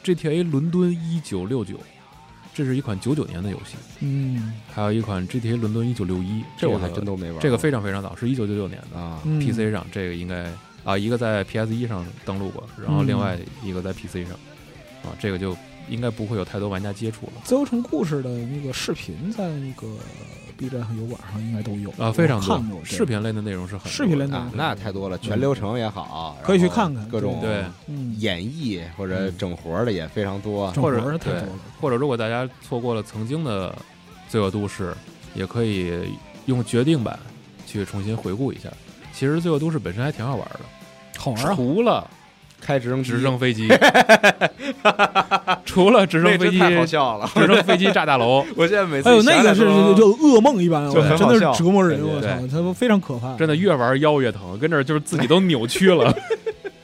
[0.03, 1.79] ，GTA 伦敦一九六九，
[2.55, 4.53] 这是一款九九年的游戏，嗯。
[4.73, 7.39] 还有一款 GTA 伦敦一九六一，这我还个真都没玩。
[7.41, 9.39] 这个非常非常早，是一九九九年的、啊，嗯。
[9.41, 10.49] PC 上，这个应该
[10.85, 14.31] 啊一个在 PS 一上登录过，然后另外一个在 PC 上，
[15.03, 15.55] 啊这个就
[15.89, 17.33] 应该不会有太多玩家接触了。
[17.43, 19.87] 自由城故事的那个视频在那个
[20.57, 30.71] B 站和油管上应该都有啊，非常多看过视频类的内容是很多视频类的啊，那太多了，全流程也好，可以去看看各种对嗯，演绎或者整活的也非常多。
[30.73, 31.49] 或者太多对了。
[31.81, 33.69] 或者如果大家错过了曾经的
[34.29, 34.91] 《罪恶都市》，
[35.33, 36.13] 也可以
[36.45, 37.19] 用决定版
[37.67, 38.69] 去重新回顾一下。
[39.11, 40.59] 其实《罪恶都市》本身还挺好玩的，
[41.17, 41.53] 好玩啊！
[41.55, 42.09] 除了
[42.61, 43.67] 开直升直升飞机，
[45.65, 47.29] 除了直升飞机、太好笑了。
[47.35, 49.61] 直升飞机炸大楼， 我现在每次还有那个是
[49.95, 53.35] 就噩梦一般，真的是折磨人，我操对，他非常可怕。
[53.37, 56.13] 真的越玩腰越疼，跟这就是自己都扭曲了，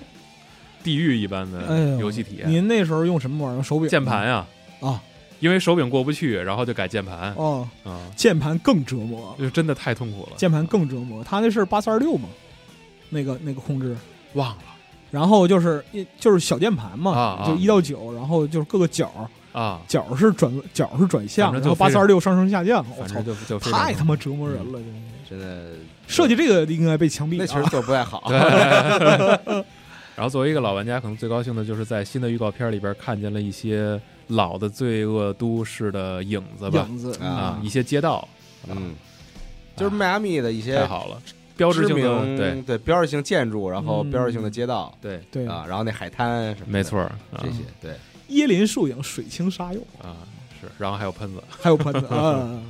[0.83, 2.49] 地狱一般的哎呦游戏体验。
[2.49, 3.63] 您那时候用什么玩意儿？
[3.63, 3.87] 手柄？
[3.87, 4.45] 键盘呀，
[4.81, 5.01] 啊。
[5.39, 7.33] 因为手柄过不去，然后就改键盘。
[7.35, 10.33] 哦，啊，键盘更折磨，就真的太痛苦了。
[10.37, 11.23] 键盘更折磨。
[11.23, 12.29] 他那是八四二六嘛，
[13.09, 13.97] 那个那个控制，
[14.33, 14.57] 忘了
[15.11, 17.45] 然后就是一就是小键盘嘛，啊啊。
[17.47, 19.11] 就一到九，然后就是各个角
[19.51, 24.79] 啊，角是转角是转向，然后八就非常四二六上升下降，我操反正，就就太他妈折磨人了！
[25.29, 25.73] 这真的
[26.07, 27.69] 设计这个应该被枪毙那其实啊！
[27.69, 28.23] 做不太好。
[30.13, 38.27] 然后作为一个老玩家，可能最高兴的就是在新的预告片里边看见了一些老的罪恶都市的影子吧，影子啊，一些街道，
[38.67, 38.93] 嗯，
[39.75, 41.21] 就是迈阿密的一些太好了，
[41.57, 42.61] 标志性的名对。
[42.61, 44.11] 对标志性建筑，然后嗯。
[44.11, 45.47] 标志性的街道对，对。
[45.47, 47.09] 啊，然后那海滩什么，没错
[47.41, 47.93] 这些对。
[48.29, 50.15] 椰林树影，水清沙幼，啊
[50.61, 52.61] 是，然后还有喷子，还有喷子啊，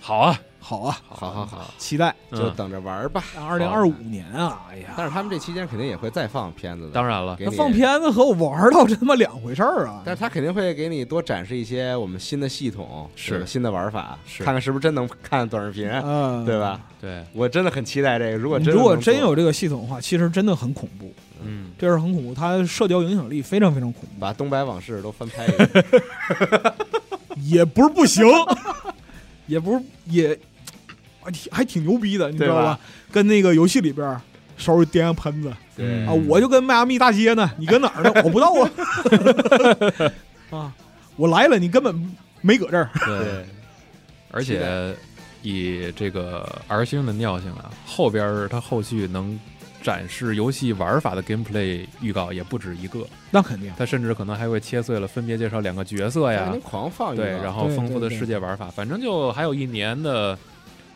[0.00, 2.14] 好啊，好啊，好好好，期待。
[2.30, 2.38] 嗯。
[2.38, 3.24] 就等着玩儿吧。
[3.48, 4.66] 二零二五年啊！
[4.70, 7.72] 哎呀，但是他们这期间肯定也会再放片子的，当然了，给你那放。
[7.72, 10.02] 片子和我玩到这他妈两回事儿啊！
[10.04, 13.44] 但是他肯定会给你多展示一些我们新的系统，是。
[13.46, 14.44] 新的玩法，是。
[14.44, 16.80] 看看是不是真能看短视频，嗯，对吧？
[17.00, 18.36] 对，我真的很期待这个。
[18.36, 25.84] 如果真如果真有这个系统的话，其实真的很恐怖，嗯，这是很恐怖，它社交影响力非常非常恐怖，把东白往事都翻拍一遍，
[27.42, 28.26] 也不是不行，
[29.46, 30.38] 也不是也
[31.30, 32.62] 还挺还挺牛逼的，你知道吧？
[32.64, 32.80] 吧？
[33.12, 34.20] 跟那个游戏里边儿
[34.56, 35.52] 手里掂上喷子。
[35.76, 36.04] 对。
[36.06, 38.12] 啊，我就跟迈阿密大街呢，你搁哪儿呢？
[38.24, 38.52] 我不知道
[40.50, 40.74] 啊， 啊，
[41.16, 41.94] 我来了，你根本
[42.40, 43.44] 没搁这儿，对，
[44.30, 44.94] 而且
[45.42, 49.38] 以这个 R 星的尿性啊，后边儿它后续能
[49.82, 53.72] 展示游戏玩法的 gameplay 预告也不止一个，那肯定。
[53.78, 56.52] 他甚至可能还会切碎了，分别介绍两个角色呀。
[57.16, 60.38] 对，然后丰富的世界玩法，反正就还有一年的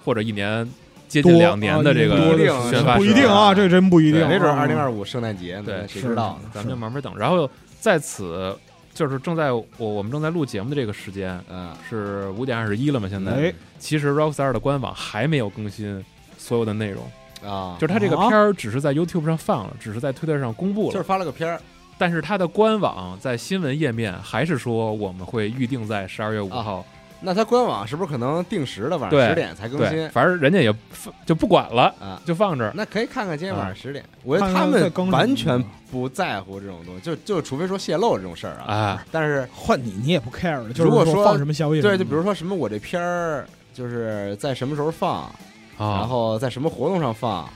[0.05, 0.69] 或者一年
[1.09, 6.51] 接近两年的这啊个不一定宣发不一定啊，时这真不一定没准二零二五圣诞节呢，对谁知道呢？
[6.53, 7.17] 咱们就慢慢等。
[7.17, 7.49] 然后
[7.81, 8.57] 在此
[8.93, 13.09] 就是正在我我们正在录节目的这个时间嗯，是五点二十一了嘛？
[13.09, 16.05] 现在哎，其实 Rockstar 的官网还没有更新
[16.37, 17.03] 所有的内容，
[17.49, 21.61] 啊，就是它这个啊片儿只是在 YouTube 上放了，只是在推特上公布了就是，发了个片儿，
[21.99, 26.85] 但是它的官网在新闻页面还是说我们会预定在十二月五号。
[27.25, 30.79] 那它官网是不是可能定时的晚上对十点才更对，新反正人家也不
[31.25, 32.21] 就不管了，啊？
[32.25, 32.73] 就放这儿。
[32.75, 38.75] 那可以看看今天晚上啊十点，我觉得看看他们什么完全不在乎这种东西，就就除非说泄露这种事儿啊。
[38.75, 45.31] 啊，但是换你你也不 care 了，就是如果说放什么消息什么对，的，就比如说什么我这片儿就是在什么时候放，
[45.79, 47.49] 然啊，后在什么活动上放，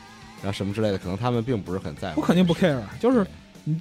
[0.42, 2.20] 然后什么之类的，可能他们并不是很在乎。
[2.20, 3.26] 我肯定不 care，就是
[3.64, 3.78] 你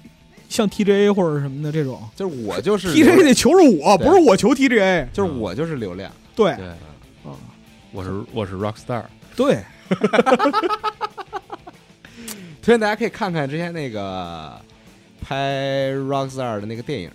[0.49, 7.35] 像 TGA 或者什么的这种就是我就是，TGA 得求着我，不是我求 TGA，就是我就是流量，对对，啊，
[7.91, 9.03] 我是我是 Rockstar，
[9.35, 9.63] 对，
[12.61, 14.59] 推荐大家可以看看之前那个
[15.21, 17.11] 拍 Rockstar 的那个电影，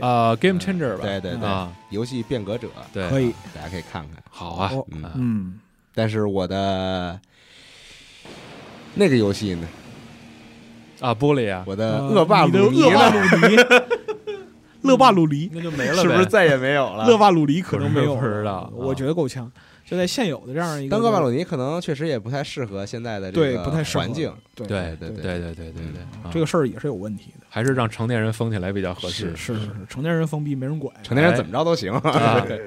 [0.00, 4.22] 啊，Game Changer 吧，对对对啊，游戏变革者，对，可以，大家可以看看。
[4.30, 5.58] 好啊哦，嗯啊嗯，
[5.94, 7.18] 但是我的
[8.94, 9.66] 那个游戏呢，
[11.00, 13.56] 啊，玻璃啊，我的呃恶霸你的鲁尼恶霸呢，鲁尼，
[14.82, 17.06] 乐霸鲁尼，那就没了是不是再也没有了？
[17.06, 18.70] 乐霸鲁尼可能没有，不知道。
[18.74, 19.50] 我啊觉得够呛。
[19.86, 26.30] 就在现有的这样一个，但恶霸鲁尼可能确实也不太适合现在的这对个不太适合环境，对对对对对对对对对，啊。
[26.30, 27.46] 这个事儿也是有问题的。
[27.48, 29.34] 还是让成年人封起来比较合适。
[29.34, 30.94] 是是是，成年人封闭没人管。
[31.02, 31.92] 成年人怎么着都行。
[32.46, 32.60] 对，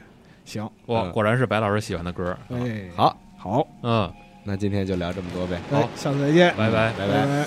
[0.46, 1.12] 行，哇，嗯。
[1.12, 2.34] 果然是白老师喜欢的歌。
[2.48, 4.10] 哎，好，好，嗯，
[4.44, 5.60] 那今天就聊这么多呗。
[5.70, 6.92] 好，下次再见，拜拜。
[6.98, 7.46] 拜拜